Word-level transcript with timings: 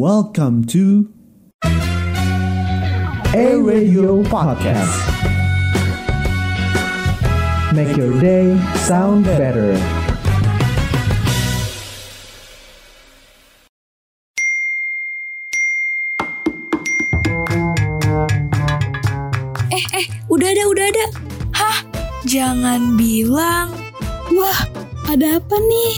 Welcome 0.00 0.64
to 0.72 1.12
A 3.36 3.60
Radio 3.60 4.24
Podcast. 4.24 4.96
Make 7.76 8.00
your 8.00 8.16
day 8.16 8.56
sound 8.88 9.28
better. 9.28 9.76
Eh, 19.68 19.84
eh, 19.84 20.06
udah 20.32 20.48
ada, 20.48 20.64
udah 20.64 20.86
ada. 20.96 21.06
Hah? 21.52 21.78
Jangan 22.24 22.96
bilang. 22.96 23.68
Wah, 24.32 24.64
ada 25.12 25.36
apa 25.36 25.56
nih? 25.60 25.92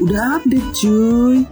Udah 0.00 0.40
update 0.40 0.72
cuy. 0.80 1.44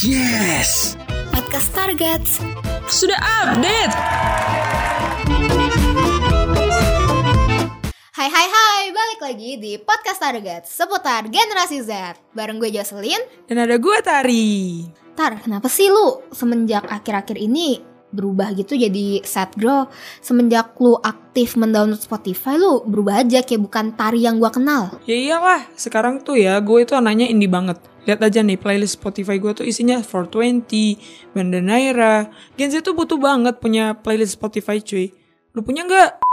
Yes. 0.00 0.96
Podcast 1.28 1.76
Targets. 1.76 2.40
Sudah 2.88 3.20
update. 3.20 3.92
Hai 8.16 8.28
hai 8.32 8.46
hai, 8.48 8.84
balik 8.96 9.20
lagi 9.20 9.60
di 9.60 9.76
Podcast 9.76 10.24
Target 10.24 10.64
seputar 10.64 11.28
generasi 11.28 11.84
Z 11.84 12.16
Bareng 12.32 12.56
gue 12.56 12.72
Jocelyn 12.72 13.20
Dan 13.44 13.60
ada 13.60 13.76
gue 13.76 13.96
Tari. 14.00 14.88
Tar, 15.12 15.36
kenapa 15.36 15.68
sih 15.68 15.92
lu 15.92 16.24
semenjak 16.32 16.88
akhir-akhir 16.88 17.36
ini 17.36 17.89
berubah 18.10 18.54
gitu 18.54 18.74
jadi 18.74 19.22
sad 19.22 19.54
girl 19.58 19.86
Semenjak 20.20 20.76
lu 20.78 20.98
aktif 21.00 21.54
mendownload 21.54 22.02
Spotify 22.02 22.58
lu 22.58 22.82
berubah 22.86 23.22
aja 23.22 23.42
kayak 23.42 23.62
bukan 23.62 23.86
Tari 23.94 24.22
yang 24.26 24.38
gue 24.38 24.50
kenal 24.50 24.90
Ya 25.06 25.16
iyalah, 25.16 25.66
sekarang 25.74 26.20
tuh 26.22 26.38
ya 26.38 26.58
gue 26.60 26.84
itu 26.84 26.92
anaknya 26.94 27.26
indie 27.26 27.50
banget. 27.50 27.80
Lihat 28.08 28.20
aja 28.24 28.40
nih 28.40 28.56
playlist 28.56 28.96
Spotify 28.96 29.36
gue 29.36 29.52
tuh 29.52 29.66
isinya 29.66 30.00
420, 30.00 31.34
Banda 31.36 31.60
Naira. 31.60 32.32
Gen 32.56 32.72
Z 32.72 32.86
tuh 32.86 32.96
butuh 32.96 33.20
banget 33.20 33.60
punya 33.60 33.92
playlist 33.98 34.40
Spotify 34.40 34.80
cuy. 34.80 35.12
Lu 35.52 35.60
punya 35.60 35.84
nggak? 35.84 36.29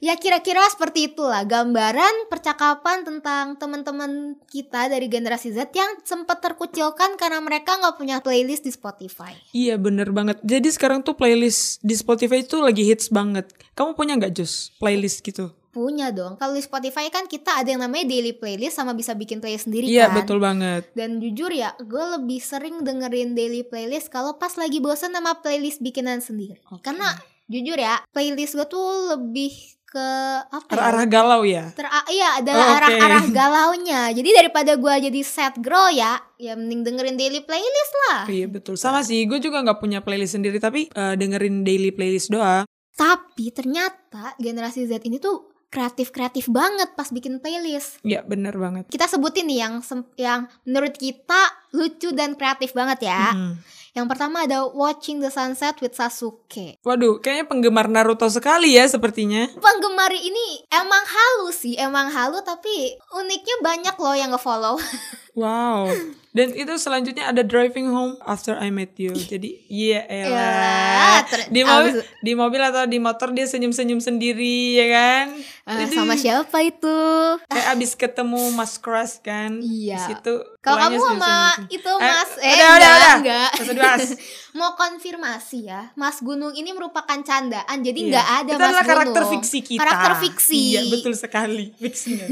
Ya 0.00 0.16
kira-kira 0.16 0.64
seperti 0.72 1.12
itulah 1.12 1.44
gambaran 1.44 2.32
percakapan 2.32 3.04
tentang 3.04 3.60
teman-teman 3.60 4.32
kita 4.48 4.88
dari 4.88 5.12
generasi 5.12 5.52
Z 5.52 5.68
yang 5.76 6.00
sempat 6.00 6.40
terkucilkan 6.40 7.20
karena 7.20 7.36
mereka 7.44 7.76
nggak 7.76 8.00
punya 8.00 8.16
playlist 8.24 8.64
di 8.64 8.72
Spotify. 8.72 9.36
Iya 9.52 9.76
bener 9.76 10.08
banget. 10.08 10.40
Jadi 10.40 10.72
sekarang 10.72 11.04
tuh 11.04 11.12
playlist 11.12 11.84
di 11.84 11.92
Spotify 11.92 12.40
itu 12.40 12.64
lagi 12.64 12.80
hits 12.80 13.12
banget. 13.12 13.52
Kamu 13.76 13.92
punya 13.92 14.16
nggak 14.16 14.40
Jos 14.40 14.72
playlist 14.80 15.20
gitu? 15.20 15.52
Punya 15.70 16.08
dong. 16.10 16.40
Kalau 16.40 16.56
di 16.56 16.64
Spotify 16.64 17.12
kan 17.12 17.28
kita 17.28 17.60
ada 17.60 17.68
yang 17.68 17.84
namanya 17.84 18.08
daily 18.08 18.32
playlist 18.32 18.80
sama 18.80 18.96
bisa 18.96 19.12
bikin 19.12 19.38
playlist 19.38 19.68
sendiri 19.68 19.84
Iya 19.84 20.08
kan. 20.08 20.16
betul 20.24 20.40
banget. 20.40 20.88
Dan 20.96 21.20
jujur 21.20 21.52
ya, 21.52 21.76
gue 21.78 22.04
lebih 22.18 22.40
sering 22.40 22.82
dengerin 22.82 23.36
daily 23.36 23.62
playlist 23.62 24.08
kalau 24.08 24.34
pas 24.34 24.50
lagi 24.56 24.80
bosan 24.80 25.12
sama 25.12 25.38
playlist 25.38 25.78
bikinan 25.78 26.24
sendiri. 26.24 26.58
Oke. 26.72 26.82
Karena 26.82 27.14
jujur 27.46 27.78
ya, 27.78 28.02
playlist 28.10 28.58
gue 28.58 28.66
tuh 28.66 28.82
lebih 29.14 29.54
ke 29.90 30.06
apa 30.46 30.70
ya? 30.70 30.74
Arah-arah 30.78 31.06
galau 31.10 31.42
ya. 31.42 31.66
Ter 31.74 31.82
iya 32.08 32.38
ada 32.38 32.50
Oh, 32.50 32.62
oke. 32.62 32.74
arah-arah 32.78 33.24
galaunya. 33.42 34.00
Jadi 34.14 34.30
daripada 34.30 34.78
gue 34.78 34.94
jadi 35.10 35.20
sad 35.20 35.58
girl 35.58 35.90
ya, 35.90 36.22
ya 36.38 36.54
mending 36.54 36.86
dengerin 36.86 37.18
daily 37.18 37.42
playlist 37.42 37.92
lah. 38.06 38.30
Iya 38.30 38.46
betul. 38.46 38.78
Sama 38.78 39.02
sih, 39.02 39.26
gue 39.26 39.36
juga 39.36 39.58
nggak 39.60 39.82
punya 39.82 39.98
playlist 39.98 40.38
sendiri 40.38 40.56
tapi 40.56 40.86
eh, 40.86 41.14
dengerin 41.18 41.66
daily 41.66 41.90
playlist 41.90 42.30
doang. 42.30 42.62
Tapi 42.94 43.50
ternyata 43.50 44.38
generasi 44.38 44.86
Z 44.86 45.02
ini 45.02 45.18
tuh 45.18 45.50
kreatif-kreatif 45.70 46.50
banget 46.50 46.94
pas 46.94 47.06
bikin 47.08 47.38
playlist. 47.38 47.98
Iya 48.02 48.22
bener 48.22 48.54
banget. 48.54 48.90
Kita 48.90 49.06
sebutin 49.06 49.46
nih 49.46 49.58
yang 49.60 49.74
yang 50.14 50.40
menurut 50.62 50.94
kita 50.94 51.59
lucu 51.74 52.10
dan 52.14 52.34
kreatif 52.34 52.74
banget 52.74 53.10
ya. 53.10 53.34
Mm. 53.34 53.54
Yang 53.90 54.06
pertama 54.06 54.46
ada 54.46 54.70
Watching 54.70 55.18
the 55.18 55.34
Sunset 55.34 55.82
with 55.82 55.98
Sasuke. 55.98 56.78
Waduh, 56.86 57.18
kayaknya 57.18 57.50
penggemar 57.50 57.90
Naruto 57.90 58.30
sekali 58.30 58.78
ya 58.78 58.86
sepertinya. 58.86 59.50
Penggemar 59.58 60.14
ini 60.14 60.62
emang 60.70 61.02
halu 61.02 61.50
sih, 61.50 61.74
emang 61.74 62.06
halu 62.06 62.38
tapi 62.46 62.94
uniknya 63.18 63.56
banyak 63.58 63.96
loh 63.98 64.14
yang 64.14 64.30
nge-follow. 64.30 64.78
Wow. 65.32 65.90
Dan 66.30 66.54
itu 66.54 66.70
selanjutnya 66.76 67.26
ada 67.26 67.42
Driving 67.42 67.90
Home 67.90 68.14
After 68.22 68.54
I 68.54 68.70
Met 68.70 68.94
You. 68.94 69.10
Jadi, 69.32 69.66
iya 69.66 70.06
Elah, 70.06 70.30
elah. 70.30 71.18
ter- 71.26 71.50
Di 71.50 71.60
mobil, 71.60 71.92
di 72.20 72.32
mobil 72.32 72.60
atau 72.62 72.86
di 72.86 72.98
motor 72.98 73.30
dia 73.30 73.44
senyum-senyum 73.44 73.98
sendiri, 73.98 74.78
ya 74.78 74.86
kan? 74.88 75.26
Eh, 75.66 75.74
Jadi, 75.82 75.94
sama 75.96 76.14
siapa 76.14 76.54
itu? 76.62 76.98
Kayak 77.44 77.66
abis 77.74 77.90
ketemu 77.94 78.46
Mas 78.52 78.78
Crush 78.78 79.18
kan. 79.20 79.58
Iya. 79.58 79.98
Di 79.98 80.14
situ. 80.14 80.34
Kalau 80.60 80.78
kamu 80.80 80.98
sama 81.00 81.26
senyum-senyum. 81.56 81.66
itu 81.72 81.90
Eh, 81.90 82.06
Mas, 82.06 82.30
udah, 82.30 82.46
udah, 82.46 82.70
enggak, 82.70 82.94
udah. 82.94 83.14
enggak. 83.16 83.50
Dibahas. 83.66 84.02
Mau 84.60 84.70
konfirmasi 84.74 85.58
ya, 85.64 85.90
Mas 85.94 86.18
Gunung 86.20 86.50
ini 86.52 86.70
merupakan 86.70 87.18
candaan, 87.20 87.78
jadi 87.80 87.98
Iya. 87.98 88.08
nggak 88.08 88.28
ada 88.36 88.50
Itu 88.50 88.54
Mas 88.56 88.68
adalah 88.68 88.84
karakter 88.84 89.22
Gunung. 89.24 89.32
fiksi 89.36 89.58
kita. 89.64 89.80
Karakter 89.80 90.12
fiksi. 90.20 90.58
Iya, 90.70 90.80
betul 90.88 91.12
sekali. 91.12 91.74
Fiksinya. 91.74 92.26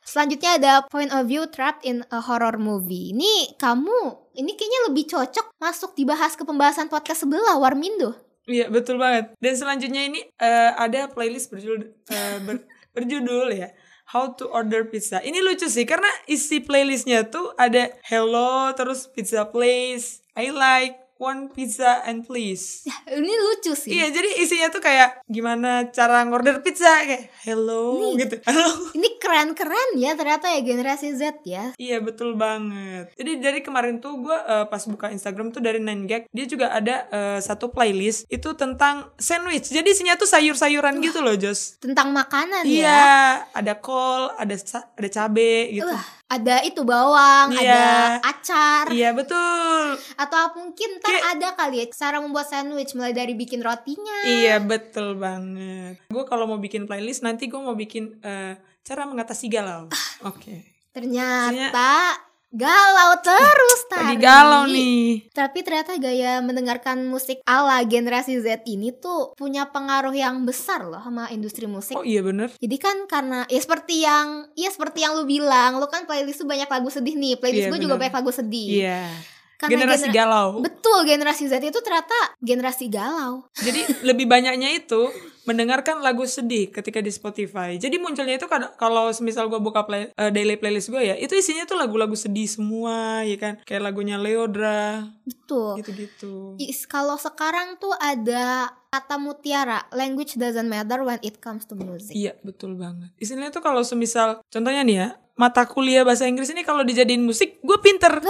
Selanjutnya 0.00 0.56
ada 0.56 0.72
Point 0.88 1.12
of 1.12 1.28
View 1.28 1.46
Trapped 1.48 1.84
in 1.84 2.02
a 2.10 2.18
Horror 2.24 2.56
Movie. 2.56 3.12
Ini 3.12 3.54
kamu, 3.60 4.32
ini 4.36 4.52
kayaknya 4.56 4.80
lebih 4.90 5.04
cocok 5.06 5.54
masuk 5.60 5.92
dibahas 5.94 6.34
ke 6.34 6.42
pembahasan 6.42 6.88
podcast 6.88 7.22
sebelah 7.24 7.60
Warmindo. 7.60 8.16
Iya 8.48 8.66
betul 8.72 8.98
banget. 8.98 9.36
Dan 9.38 9.54
selanjutnya 9.54 10.02
ini 10.08 10.20
eh, 10.24 10.70
ada 10.74 11.06
playlist 11.12 11.52
berjudul 11.52 11.92
eh, 12.10 12.38
ber- 12.42 12.66
berjudul 12.96 13.54
ya 13.54 13.70
How 14.10 14.34
to 14.34 14.50
Order 14.50 14.90
Pizza. 14.90 15.22
Ini 15.22 15.38
lucu 15.38 15.70
sih 15.70 15.86
karena 15.86 16.10
isi 16.26 16.58
playlistnya 16.58 17.30
tuh 17.30 17.54
ada 17.54 17.94
Hello 18.02 18.74
terus 18.74 19.06
Pizza 19.06 19.46
Place, 19.46 20.26
I 20.34 20.50
like 20.50 20.99
one 21.20 21.52
pizza 21.52 22.00
and 22.08 22.24
please. 22.24 22.88
Ini 23.04 23.28
lucu 23.28 23.76
sih. 23.76 23.92
Iya 23.92 24.08
jadi 24.08 24.40
isinya 24.40 24.72
tuh 24.72 24.80
kayak 24.80 25.20
gimana 25.28 25.92
cara 25.92 26.24
ngorder 26.24 26.64
pizza 26.64 26.88
kayak 27.04 27.28
hello 27.44 28.00
Nih. 28.00 28.24
gitu. 28.24 28.40
Halo. 28.48 28.72
Ini 28.96 29.20
keren-keren 29.20 30.00
ya 30.00 30.16
ternyata 30.16 30.48
ya 30.48 30.64
generasi 30.64 31.12
Z 31.12 31.44
ya. 31.44 31.76
Iya 31.76 32.00
betul 32.00 32.40
banget. 32.40 33.12
Jadi 33.14 33.36
dari 33.36 33.60
kemarin 33.60 34.00
tuh 34.00 34.16
gue 34.18 34.36
pas 34.66 34.80
buka 34.88 35.12
Instagram 35.12 35.52
tuh 35.52 35.60
dari 35.60 35.76
9gag 35.78 36.32
dia 36.32 36.46
juga 36.48 36.72
ada 36.72 37.04
eh, 37.12 37.38
satu 37.38 37.68
playlist 37.68 38.24
itu 38.32 38.56
tentang 38.56 39.12
sandwich. 39.20 39.68
Jadi 39.68 39.92
isinya 39.92 40.16
tuh 40.16 40.26
sayur-sayuran 40.26 41.04
gitu 41.04 41.20
loh 41.20 41.36
Jos. 41.36 41.76
Tentang 41.76 42.16
makanan 42.16 42.64
Iya, 42.64 42.88
ya. 42.88 43.04
ada 43.52 43.76
kol, 43.76 44.32
ada 44.40 44.56
ada 44.56 45.08
cabe 45.10 45.68
gitu. 45.74 45.84
Wah, 45.84 46.19
ada 46.30 46.62
itu 46.62 46.80
bawang, 46.80 47.50
Iya. 47.52 47.58
ada 47.66 47.82
acar, 48.22 48.84
Iya 48.88 49.10
betul. 49.10 49.98
atau 50.14 50.42
mungkin 50.54 50.88
ntar 50.96 51.10
Kayak- 51.10 51.26
ada 51.34 51.48
kali 51.58 51.76
ya 51.76 51.86
cara 51.90 52.16
membuat 52.18 52.46
sandwich 52.46 52.94
mulai 52.94 53.10
dari 53.10 53.34
bikin 53.34 53.58
rotinya. 53.58 54.22
Iya 54.22 54.62
betul 54.62 55.18
banget. 55.18 55.98
Gue 56.06 56.22
kalau 56.24 56.46
mau 56.46 56.56
bikin 56.56 56.86
playlist 56.86 57.20
nanti 57.20 57.50
gue 57.50 57.58
mau 57.58 57.74
bikin 57.74 58.22
eh, 58.22 58.54
cara 58.80 59.02
mengatasi 59.04 59.50
galau. 59.50 59.90
Ah. 59.90 60.30
Oke. 60.30 60.70
Ternyata 60.90 62.14
galau 62.50 63.14
terus 63.20 63.80
Lagi 63.88 64.14
tadi. 64.14 64.14
galau 64.18 64.62
nih. 64.66 65.30
Tapi 65.30 65.58
ternyata 65.60 65.94
gaya 65.96 66.38
mendengarkan 66.40 67.06
musik 67.06 67.38
ala 67.44 67.78
generasi 67.82 68.38
Z 68.38 68.62
ini 68.64 68.90
tuh 68.92 69.34
punya 69.34 69.66
pengaruh 69.66 70.12
yang 70.12 70.42
besar 70.42 70.82
loh 70.82 70.98
sama 70.98 71.30
industri 71.30 71.64
musik. 71.64 71.94
Oh 71.94 72.02
iya 72.02 72.20
bener. 72.20 72.50
Jadi 72.54 72.76
kan 72.76 73.06
karena 73.06 73.46
ya 73.46 73.58
seperti 73.58 74.02
yang 74.02 74.50
ya 74.52 74.68
seperti 74.68 75.00
yang 75.00 75.14
lu 75.14 75.24
bilang, 75.24 75.78
lu 75.78 75.86
kan 75.86 76.04
playlist 76.04 76.38
tuh 76.38 76.48
banyak 76.48 76.66
lagu 76.66 76.88
sedih 76.88 77.14
nih. 77.14 77.34
Playlist 77.36 77.66
Iya, 77.66 77.70
gue 77.70 77.80
juga 77.80 77.96
banyak 77.96 78.14
lagu 78.14 78.30
sedih. 78.30 78.68
Iya. 78.82 79.02
Karena 79.56 79.76
Generasi 79.76 80.06
gener- 80.08 80.16
galau. 80.16 80.48
Betul, 80.58 80.98
generasi 81.04 81.44
Z 81.44 81.60
itu 81.60 81.78
ternyata 81.78 82.16
generasi 82.40 82.88
galau. 82.88 83.44
Jadi 83.54 83.84
lebih 84.02 84.24
banyaknya 84.24 84.72
itu 84.72 85.12
mendengarkan 85.50 85.98
lagu 85.98 86.22
sedih 86.22 86.70
ketika 86.70 87.02
di 87.02 87.10
Spotify. 87.10 87.74
Jadi 87.74 87.98
munculnya 87.98 88.38
itu 88.38 88.46
kad- 88.46 88.78
kalau 88.78 89.10
semisal 89.10 89.50
gue 89.50 89.58
buka 89.58 89.82
play, 89.82 90.08
eh, 90.08 90.30
daily 90.30 90.54
playlist 90.54 90.88
gue 90.88 91.02
ya, 91.02 91.18
itu 91.18 91.34
isinya 91.34 91.66
tuh 91.66 91.74
lagu-lagu 91.74 92.14
sedih 92.14 92.46
semua, 92.46 93.26
ya 93.26 93.34
kan? 93.34 93.58
Kayak 93.66 93.90
lagunya 93.90 94.16
Leodra, 94.16 95.10
Betul. 95.26 95.82
gitu-gitu. 95.82 96.54
Kalau 96.86 97.18
sekarang 97.18 97.76
tuh 97.76 97.90
ada 97.92 98.70
kata 98.88 99.18
mutiara, 99.18 99.86
language 99.90 100.34
doesn't 100.34 100.66
matter 100.66 101.02
when 101.02 101.18
it 101.22 101.38
comes 101.38 101.66
to 101.66 101.74
music. 101.74 102.14
Iya, 102.14 102.38
betul 102.42 102.74
banget. 102.74 103.10
Isinya 103.18 103.50
tuh 103.50 103.62
kalau 103.62 103.82
semisal, 103.82 104.42
contohnya 104.46 104.82
nih 104.82 104.96
ya, 104.96 105.08
mata 105.34 105.64
kuliah 105.64 106.02
bahasa 106.02 106.26
Inggris 106.26 106.50
ini 106.50 106.62
kalau 106.62 106.82
dijadiin 106.82 107.22
musik, 107.22 107.58
gue 107.62 107.78
pinter. 107.80 108.20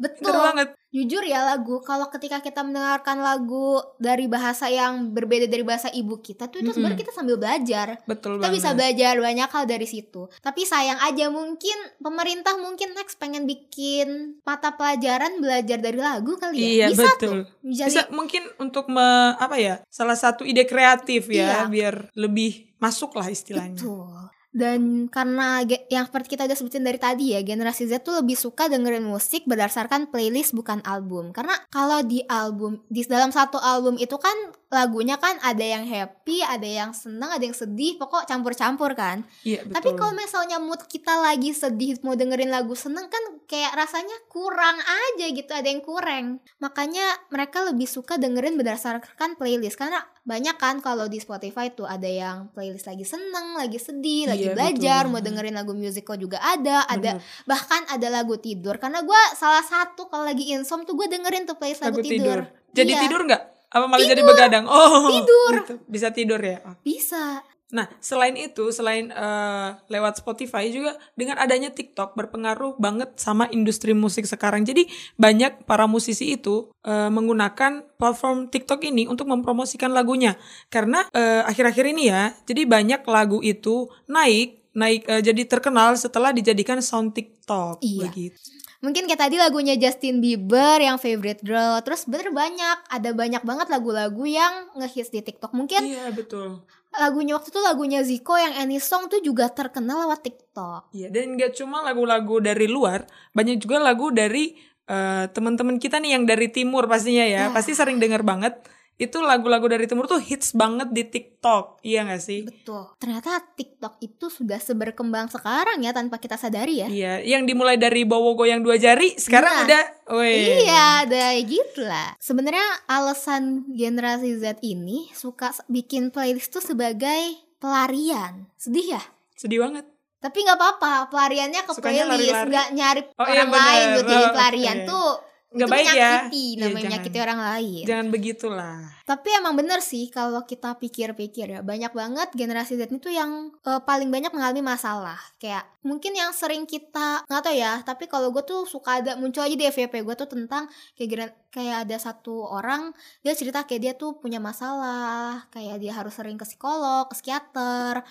Betul. 0.00 0.32
Banget. 0.32 0.68
Jujur 0.90 1.22
ya 1.22 1.46
lagu, 1.46 1.78
kalau 1.84 2.10
ketika 2.10 2.40
kita 2.40 2.66
mendengarkan 2.66 3.22
lagu 3.22 3.78
dari 3.94 4.26
bahasa 4.26 4.66
yang 4.66 5.14
berbeda 5.14 5.46
dari 5.46 5.62
bahasa 5.62 5.86
ibu 5.86 6.18
kita 6.18 6.50
tuh 6.50 6.58
itu 6.58 6.74
sebenarnya 6.74 6.98
kita 6.98 7.12
sambil 7.14 7.38
belajar. 7.38 8.02
Betul 8.10 8.40
Kita 8.40 8.42
banget. 8.42 8.56
bisa 8.58 8.68
belajar 8.74 9.14
banyak 9.14 9.50
hal 9.54 9.64
dari 9.68 9.86
situ. 9.86 10.26
Tapi 10.40 10.66
sayang 10.66 10.98
aja 10.98 11.30
mungkin 11.30 11.76
pemerintah 12.00 12.58
mungkin 12.58 12.96
next 12.96 13.22
pengen 13.22 13.46
bikin 13.46 14.40
mata 14.42 14.74
pelajaran 14.74 15.38
belajar 15.38 15.78
dari 15.78 16.00
lagu 16.00 16.34
kali 16.34 16.58
ya. 16.58 16.66
Iya, 16.66 16.86
bisa 16.90 17.06
betul. 17.06 17.22
tuh. 17.22 17.42
Jadi 17.62 17.86
Bisa 17.86 18.02
mungkin 18.10 18.42
untuk 18.58 18.90
me, 18.90 19.06
apa 19.36 19.54
ya? 19.56 19.78
Salah 19.86 20.18
satu 20.18 20.42
ide 20.42 20.66
kreatif 20.66 21.30
ya, 21.30 21.68
Iya. 21.68 21.70
biar 21.70 21.94
lebih 22.18 22.74
masuk 22.82 23.14
lah 23.14 23.30
istilahnya. 23.30 23.78
betul. 23.78 24.10
Dan 24.50 25.06
karena 25.06 25.62
yang 25.86 26.10
seperti 26.10 26.34
kita 26.34 26.50
udah 26.50 26.58
sebutin 26.58 26.82
dari 26.82 26.98
tadi 26.98 27.38
ya, 27.38 27.40
generasi 27.46 27.86
Z 27.86 28.02
tuh 28.02 28.18
lebih 28.18 28.34
suka 28.34 28.66
dengerin 28.66 29.06
musik 29.06 29.46
berdasarkan 29.46 30.10
playlist 30.10 30.58
bukan 30.58 30.82
album. 30.82 31.30
Karena 31.30 31.54
kalau 31.70 32.02
di 32.02 32.26
album, 32.26 32.82
di 32.90 33.06
dalam 33.06 33.30
satu 33.30 33.62
album 33.62 33.94
itu 34.02 34.18
kan 34.18 34.34
lagunya 34.70 35.18
kan 35.18 35.34
ada 35.42 35.66
yang 35.66 35.82
happy, 35.82 36.46
ada 36.46 36.62
yang 36.62 36.94
senang, 36.94 37.34
ada 37.34 37.42
yang 37.42 37.58
sedih, 37.58 37.98
pokok 37.98 38.22
campur-campur 38.30 38.94
kan. 38.94 39.26
Iya 39.42 39.66
betul. 39.66 39.74
Tapi 39.74 39.90
kalau 39.98 40.14
misalnya 40.14 40.62
mood 40.62 40.86
kita 40.86 41.18
lagi 41.18 41.50
sedih 41.50 41.98
mau 42.06 42.14
dengerin 42.14 42.54
lagu 42.54 42.78
seneng 42.78 43.10
kan 43.10 43.42
kayak 43.50 43.74
rasanya 43.74 44.14
kurang 44.30 44.78
aja 44.78 45.26
gitu, 45.26 45.50
ada 45.50 45.66
yang 45.66 45.82
kurang. 45.82 46.38
Makanya 46.62 47.02
mereka 47.34 47.66
lebih 47.66 47.90
suka 47.90 48.14
dengerin 48.14 48.54
berdasarkan 48.54 49.34
playlist 49.34 49.74
karena 49.74 50.06
banyak 50.22 50.54
kan 50.54 50.78
kalau 50.78 51.10
di 51.10 51.18
Spotify 51.18 51.74
tuh 51.74 51.90
ada 51.90 52.06
yang 52.06 52.54
playlist 52.54 52.86
lagi 52.86 53.02
seneng, 53.02 53.58
lagi 53.58 53.82
sedih, 53.82 54.30
lagi 54.30 54.46
Iya, 54.46 54.54
belajar, 54.54 55.02
betul 55.10 55.12
mau 55.18 55.20
dengerin 55.20 55.54
lagu 55.58 55.74
musical 55.74 56.14
juga 56.14 56.38
ada, 56.46 56.86
ada 56.86 57.18
Bener. 57.18 57.42
bahkan 57.42 57.82
ada 57.90 58.06
lagu 58.06 58.38
tidur 58.38 58.78
karena 58.78 59.02
gua 59.02 59.18
salah 59.34 59.66
satu 59.66 60.06
kalau 60.06 60.22
lagi 60.22 60.54
insom 60.54 60.86
tuh 60.86 60.94
gue 60.94 61.10
dengerin 61.10 61.42
tuh 61.42 61.58
playlist 61.58 61.82
lagu, 61.82 61.98
lagu 61.98 62.06
tidur. 62.06 62.46
tidur. 62.46 62.70
Jadi 62.70 62.92
Iya, 62.94 63.02
tidur 63.02 63.20
nggak? 63.26 63.42
Apa 63.70 63.86
malah 63.86 64.02
jadi 64.02 64.22
begadang? 64.22 64.66
Oh, 64.66 65.08
Tidur. 65.14 65.52
gitu. 65.62 65.74
Bisa 65.86 66.10
tidur 66.10 66.42
ya. 66.42 66.58
Oh. 66.66 66.74
Bisa. 66.82 67.42
Nah, 67.70 67.86
selain 68.02 68.34
itu, 68.34 68.74
selain 68.74 69.14
eh, 69.14 69.68
lewat 69.86 70.18
Spotify 70.18 70.66
juga 70.74 70.98
dengan 71.14 71.38
adanya 71.38 71.70
TikTok 71.70 72.18
berpengaruh 72.18 72.74
banget 72.82 73.14
sama 73.14 73.46
industri 73.54 73.94
musik 73.94 74.26
sekarang. 74.26 74.66
Jadi 74.66 74.90
banyak 75.14 75.70
para 75.70 75.86
musisi 75.86 76.34
itu 76.34 76.74
eh, 76.82 77.06
menggunakan 77.06 77.94
platform 77.94 78.50
TikTok 78.50 78.82
ini 78.82 79.06
untuk 79.06 79.30
mempromosikan 79.30 79.94
lagunya. 79.94 80.34
Karena 80.66 81.06
eh, 81.14 81.46
akhir-akhir 81.46 81.84
ini 81.94 82.10
ya, 82.10 82.34
jadi 82.42 82.66
banyak 82.66 83.06
lagu 83.06 83.38
itu 83.38 83.86
naik 84.10 84.58
naik 84.70 85.02
eh, 85.06 85.22
jadi 85.22 85.42
terkenal 85.50 85.98
setelah 85.98 86.30
dijadikan 86.30 86.78
sound 86.78 87.14
TikTok 87.14 87.82
Iya. 87.82 88.06
begitu. 88.06 88.38
Mungkin 88.80 89.04
kayak 89.04 89.20
tadi 89.20 89.36
lagunya 89.36 89.76
Justin 89.76 90.18
Bieber 90.18 90.80
yang 90.80 90.96
Favorite 90.96 91.44
Girl 91.44 91.76
Terus 91.84 92.08
bener 92.08 92.32
banyak 92.32 92.76
Ada 92.88 93.12
banyak 93.12 93.44
banget 93.44 93.68
lagu-lagu 93.68 94.24
yang 94.24 94.72
ngehits 94.72 95.12
di 95.12 95.20
TikTok 95.20 95.52
Mungkin 95.52 95.84
Iya, 95.84 96.08
betul. 96.10 96.64
lagunya 96.90 97.36
waktu 97.36 97.52
itu 97.52 97.60
lagunya 97.60 98.00
Zico 98.02 98.34
yang 98.34 98.56
Any 98.56 98.80
Song 98.80 99.06
tuh 99.06 99.20
juga 99.20 99.46
terkenal 99.46 100.08
lewat 100.08 100.26
TikTok 100.26 100.90
Iya, 100.90 101.06
dan 101.06 101.36
gak 101.36 101.54
cuma 101.54 101.80
lagu-lagu 101.80 102.40
dari 102.40 102.66
luar, 102.66 103.04
banyak 103.30 103.60
juga 103.60 103.78
lagu 103.78 104.10
dari 104.10 104.58
eh, 104.90 105.24
teman-teman 105.30 105.78
kita 105.78 106.02
nih 106.02 106.18
yang 106.18 106.26
dari 106.26 106.50
timur 106.50 106.90
pastinya 106.90 107.22
ya, 107.22 107.46
Ya. 107.46 107.54
pasti 107.54 107.78
sering 107.78 108.02
denger 108.02 108.26
banget. 108.26 108.58
Itu 109.00 109.18
lagu-lagu 109.18 109.64
dari 109.64 109.88
timur 109.88 110.04
tuh 110.04 110.20
hits 110.20 110.52
banget 110.52 110.92
di 110.92 111.02
TikTok, 111.02 111.80
iya 111.80 112.04
gak 112.04 112.20
sih? 112.20 112.44
Betul 112.44 112.84
Ternyata 112.96 113.40
TikTok 113.50 113.96
itu 113.98 114.28
sudah 114.28 114.60
seberkembang 114.60 115.26
sekarang 115.26 115.80
ya 115.80 115.90
tanpa 115.90 116.20
kita 116.20 116.36
sadari 116.36 116.84
ya 116.84 116.86
Iya, 116.86 117.12
yang 117.24 117.48
dimulai 117.48 117.74
dari 117.74 118.04
bawa 118.04 118.36
goyang 118.36 118.60
dua 118.60 118.76
jari, 118.76 119.16
sekarang 119.16 119.48
Nah. 119.50 119.64
udah, 119.64 119.84
weh. 120.14 120.60
Iya, 120.62 120.82
ada 121.02 121.24
gitu 121.40 121.80
lah. 121.80 122.12
Sebenarnya 122.16 122.60
alasan 122.86 123.42
generasi 123.70 124.36
Z 124.36 124.60
ini 124.60 125.08
suka 125.10 125.48
bikin 125.66 126.12
playlist 126.12 126.52
tuh 126.52 126.60
sebagai 126.60 127.40
pelarian. 127.56 128.52
Sedih 128.54 128.96
ya? 128.96 129.02
Sedih 129.32 129.60
banget. 129.60 129.88
Tapi 130.20 130.44
nggak 130.44 130.60
apa-apa, 130.60 131.08
pelariannya 131.08 131.64
ke 131.64 131.72
Sukanya 131.72 132.04
playlist, 132.04 132.44
nggak 132.44 132.68
nyari 132.76 133.00
Oh, 133.16 133.24
iya, 133.24 133.40
orang 133.40 133.50
lain 133.50 133.64
bener. 133.80 133.94
buat 133.96 134.04
jadi 134.04 134.20
Oh, 134.20 134.32
pelarian 134.34 134.76
oke. 134.76 134.86
tuh. 134.86 135.10
Nggak 135.50 135.66
baik 135.66 135.82
ya. 135.82 135.90
menyakiti, 135.90 136.44
Iya, 136.46 136.58
namanya 136.62 136.70
jangan. 136.70 136.86
menyakiti 136.86 137.18
orang 137.18 137.40
lain. 137.42 137.82
Jangan 137.82 138.06
begitulah. 138.14 138.76
Tapi 139.02 139.28
emang 139.34 139.54
bener 139.58 139.80
sih 139.82 140.06
kalau 140.06 140.46
kita 140.46 140.78
pikir-pikir 140.78 141.46
ya 141.50 141.60
banyak 141.66 141.90
banget 141.90 142.30
generasi 142.38 142.78
Z 142.78 142.86
itu 142.86 143.10
yang 143.10 143.50
eh, 143.66 143.82
paling 143.82 144.06
banyak 144.14 144.30
mengalami 144.30 144.62
masalah 144.62 145.18
kayak 145.42 145.66
mungkin 145.82 146.14
yang 146.14 146.30
sering 146.30 146.70
kita 146.70 147.26
nggak 147.26 147.42
tahu 147.42 147.56
ya 147.56 147.82
tapi 147.82 148.06
kalau 148.06 148.30
gue 148.30 148.44
tuh 148.46 148.62
suka 148.62 149.02
ada 149.02 149.18
muncul 149.18 149.42
aja 149.42 149.56
di 149.56 149.66
FYP 149.66 150.06
gue 150.06 150.14
tuh 150.14 150.28
tentang 150.30 150.70
kayak 150.94 151.34
kayak 151.50 151.88
ada 151.88 151.96
satu 151.98 152.46
orang 152.46 152.94
dia 153.24 153.34
cerita 153.34 153.66
kayak 153.66 153.80
dia 153.82 153.92
tuh 153.98 154.20
punya 154.20 154.38
masalah 154.38 155.50
kayak 155.50 155.80
dia 155.80 155.96
harus 155.96 156.14
sering 156.14 156.38
ke 156.38 156.46
psikolog 156.46 157.08
ke 157.08 157.16
psikiater 157.16 158.04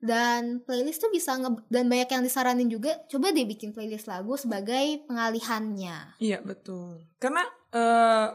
dan 0.00 0.64
playlist 0.64 1.04
tuh 1.04 1.12
bisa 1.12 1.36
nge 1.36 1.60
dan 1.68 1.84
banyak 1.86 2.08
yang 2.08 2.24
disaranin 2.24 2.68
juga 2.72 2.96
coba 3.12 3.36
deh 3.36 3.44
bikin 3.44 3.76
playlist 3.76 4.08
lagu 4.08 4.32
sebagai 4.40 5.04
pengalihannya 5.04 6.16
Iya, 6.16 6.40
betul. 6.40 7.04
Karena 7.20 7.44
eh 7.70 8.28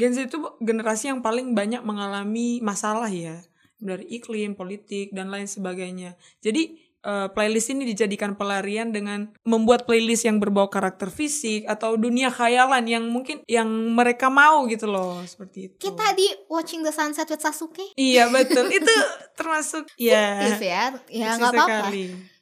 Gen 0.00 0.16
Z 0.16 0.32
itu 0.32 0.40
generasi 0.64 1.12
yang 1.12 1.20
paling 1.20 1.52
banyak 1.52 1.84
mengalami 1.84 2.58
masalah 2.64 3.12
ya 3.12 3.44
dari 3.80 4.08
iklim, 4.12 4.56
politik 4.56 5.12
dan 5.12 5.32
lain 5.32 5.48
sebagainya. 5.48 6.16
Jadi 6.44 6.89
eh, 7.00 7.28
playlist 7.30 7.70
ini 7.70 7.84
dijadikan 7.84 8.34
pelarian 8.34 8.90
dengan 8.90 9.32
membuat 9.42 9.84
playlist 9.84 10.24
yang 10.24 10.36
berbau 10.36 10.68
karakter 10.68 11.08
fisik 11.08 11.64
atau 11.64 11.96
dunia 11.96 12.28
khayalan 12.28 12.84
yang 12.84 13.04
mungkin 13.04 13.40
yang 13.44 13.66
mereka 13.66 14.28
mau 14.28 14.64
gitu 14.66 14.84
loh 14.84 15.20
seperti 15.22 15.68
itu. 15.68 15.76
kita 15.80 16.12
di 16.12 16.26
Watching 16.46 16.80
the 16.80 16.92
Sunset 16.92 17.26
with 17.26 17.40
Sasuke 17.40 17.92
Iya 17.94 18.28
betul 18.28 18.68
itu 18.78 18.94
termasuk 19.32 19.88
ya. 19.96 20.40
aktif 20.40 20.60
ya 20.62 20.84
ya 21.08 21.36
nggak 21.36 21.52
apa-apa 21.52 21.88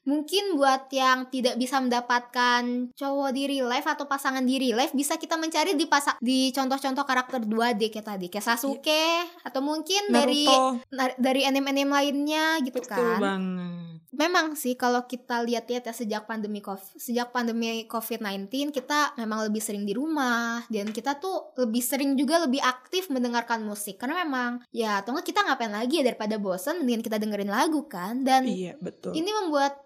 mungkin 0.02 0.56
buat 0.56 0.88
yang 0.88 1.28
tidak 1.28 1.60
bisa 1.60 1.84
mendapatkan 1.84 2.64
cowok 2.96 3.28
di 3.28 3.44
real 3.44 3.68
life 3.68 3.84
atau 3.84 4.08
pasangan 4.08 4.40
di 4.40 4.56
real 4.56 4.80
life 4.80 4.96
bisa 4.96 5.20
kita 5.20 5.36
mencari 5.36 5.76
di 5.76 5.84
pasa 5.84 6.16
di 6.16 6.48
contoh-contoh 6.48 7.04
karakter 7.04 7.44
2D 7.44 7.92
kayak 7.92 8.06
tadi 8.08 8.26
kayak 8.32 8.40
Sasuke 8.42 9.04
atau 9.44 9.60
mungkin 9.60 10.08
dari 10.08 10.48
Naruto 10.48 10.80
na- 10.88 11.16
dari 11.20 11.44
anime-anime 11.44 11.92
lainnya 11.92 12.56
gitu 12.64 12.80
betul 12.80 12.88
kan 12.88 13.20
banget. 13.20 13.87
Memang 14.18 14.58
sih 14.58 14.74
kalau 14.74 15.06
kita 15.06 15.46
lihat-lihat 15.46 15.88
ya 15.88 15.94
sejak 15.94 16.26
pandemi 16.26 16.58
COVID, 16.58 16.98
sejak 16.98 17.30
pandemi 17.30 17.86
COVID-19 17.86 18.74
kita 18.74 19.14
memang 19.14 19.46
lebih 19.46 19.62
sering 19.62 19.86
di 19.86 19.94
rumah 19.94 20.66
dan 20.66 20.90
kita 20.90 21.22
tuh 21.22 21.54
lebih 21.56 21.80
sering 21.80 22.18
juga 22.18 22.42
lebih 22.42 22.58
aktif 22.60 23.08
mendengarkan 23.08 23.62
musik. 23.62 23.96
Karena 23.96 24.26
memang 24.26 24.66
ya 24.74 25.00
atau 25.00 25.14
enggak 25.14 25.30
kita 25.30 25.46
ngapain 25.46 25.72
lagi 25.72 26.02
ya 26.02 26.10
daripada 26.10 26.36
bosan 26.36 26.82
mendingan 26.82 27.06
kita 27.06 27.16
dengerin 27.16 27.48
lagu 27.48 27.86
kan? 27.86 28.26
Dan 28.26 28.44
Iya 28.44 28.74
betul. 28.82 29.14
ini 29.14 29.30
membuat 29.30 29.78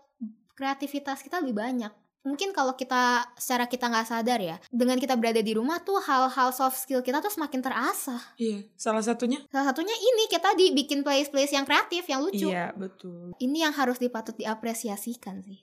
kreativitas 0.56 1.20
kita 1.20 1.44
lebih 1.44 1.60
banyak 1.60 1.92
mungkin 2.22 2.54
kalau 2.54 2.72
kita 2.72 3.26
secara 3.34 3.66
kita 3.66 3.90
nggak 3.90 4.06
sadar 4.06 4.38
ya 4.38 4.56
dengan 4.70 4.94
kita 4.94 5.18
berada 5.18 5.42
di 5.42 5.52
rumah 5.52 5.82
tuh 5.82 5.98
hal-hal 5.98 6.50
soft 6.50 6.78
skill 6.78 7.02
kita 7.02 7.18
tuh 7.18 7.30
semakin 7.30 7.58
terasah 7.58 8.22
Iya 8.38 8.62
salah 8.78 9.02
satunya. 9.02 9.42
salah 9.50 9.70
satunya 9.70 9.92
ini 9.92 10.30
kita 10.30 10.54
di 10.54 10.70
bikin 10.70 11.02
playlist 11.02 11.30
playlist 11.30 11.52
yang 11.52 11.66
kreatif 11.66 12.06
yang 12.06 12.22
lucu 12.22 12.46
Iya 12.46 12.70
betul. 12.72 13.34
ini 13.38 13.62
yang 13.62 13.74
harus 13.74 13.98
dipatut 13.98 14.38
diapresiasikan 14.38 15.42
sih 15.42 15.58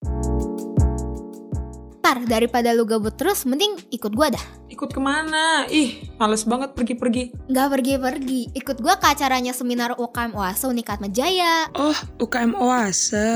Tar, 2.10 2.26
daripada 2.26 2.74
lu 2.74 2.90
gabut 2.90 3.14
terus, 3.14 3.46
mending 3.46 3.86
ikut 3.94 4.18
gua 4.18 4.34
dah. 4.34 4.42
Ikut 4.66 4.90
ke 4.90 4.98
mana? 4.98 5.70
Ih, 5.70 6.10
males 6.18 6.42
banget 6.42 6.74
pergi-pergi. 6.74 7.38
Nggak 7.46 7.68
pergi-pergi, 7.70 8.42
ikut 8.58 8.82
gua 8.82 8.98
ke 8.98 9.14
acaranya 9.14 9.54
seminar 9.54 9.94
UKM 9.94 10.34
OASE 10.34 10.66
Unikat 10.66 11.06
Majaya. 11.06 11.70
Oh, 11.78 11.94
UKM 12.18 12.58
Oase. 12.58 13.30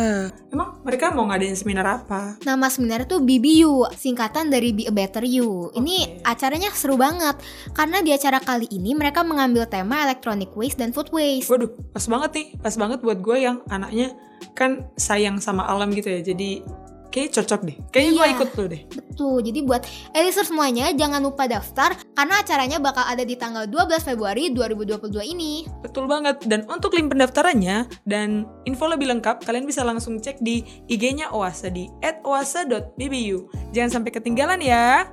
Emang 0.50 0.82
mereka 0.82 1.14
mau 1.14 1.30
ngadain 1.30 1.54
seminar 1.54 1.86
apa? 1.86 2.42
Nama 2.42 2.66
seminarnya 2.66 3.06
tuh 3.06 3.22
BBU, 3.22 3.94
singkatan 3.94 4.50
dari 4.50 4.74
Be 4.74 4.90
a 4.90 4.94
Better 4.98 5.22
You. 5.22 5.70
Ini 5.78 6.26
Oke. 6.26 6.34
acaranya 6.34 6.74
seru 6.74 6.98
banget, 6.98 7.38
karena 7.78 8.02
di 8.02 8.10
acara 8.10 8.42
kali 8.42 8.66
ini 8.74 8.98
mereka 8.98 9.22
mengambil 9.22 9.70
tema 9.70 10.02
electronic 10.02 10.50
waste 10.58 10.82
dan 10.82 10.90
food 10.90 11.14
waste. 11.14 11.46
Waduh, 11.46 11.70
pas 11.94 12.10
banget 12.10 12.42
nih. 12.42 12.48
Pas 12.58 12.74
banget 12.74 13.06
buat 13.06 13.22
gue 13.22 13.38
yang 13.38 13.62
anaknya 13.70 14.18
kan 14.58 14.90
sayang 14.98 15.38
sama 15.38 15.62
alam 15.70 15.94
gitu 15.94 16.10
ya. 16.10 16.26
Jadi 16.26 16.66
kayak 17.14 17.30
cocok 17.38 17.62
deh. 17.62 17.78
Kayaknya 17.94 18.12
gue 18.18 18.26
Iya. 18.26 18.34
ikut 18.34 18.50
tuh 18.58 18.66
deh. 18.66 18.82
Betul, 18.90 19.36
jadi 19.46 19.60
buat 19.62 19.86
Eliser 20.18 20.50
semuanya 20.50 20.90
jangan 20.98 21.22
lupa 21.22 21.46
daftar, 21.46 21.94
karena 22.18 22.42
acaranya 22.42 22.82
bakal 22.82 23.06
ada 23.06 23.22
di 23.22 23.38
tanggal 23.38 23.70
12 23.70 24.02
Februari 24.02 24.50
2022 24.50 25.22
ini. 25.22 25.70
Betul 25.86 26.10
banget. 26.10 26.42
Dan 26.50 26.66
untuk 26.66 26.98
link 26.98 27.14
pendaftarannya 27.14 27.86
dan 28.10 28.50
info 28.66 28.90
lebih 28.90 29.06
lengkap, 29.14 29.46
kalian 29.46 29.70
bisa 29.70 29.86
langsung 29.86 30.18
cek 30.18 30.42
di 30.42 30.66
IG-nya 30.90 31.30
Oase 31.30 31.70
di 31.70 31.86
@oase.bbu. 32.02 33.38
Jangan 33.70 34.02
sampai 34.02 34.12
ketinggalan 34.12 34.58
ya. 34.58 35.06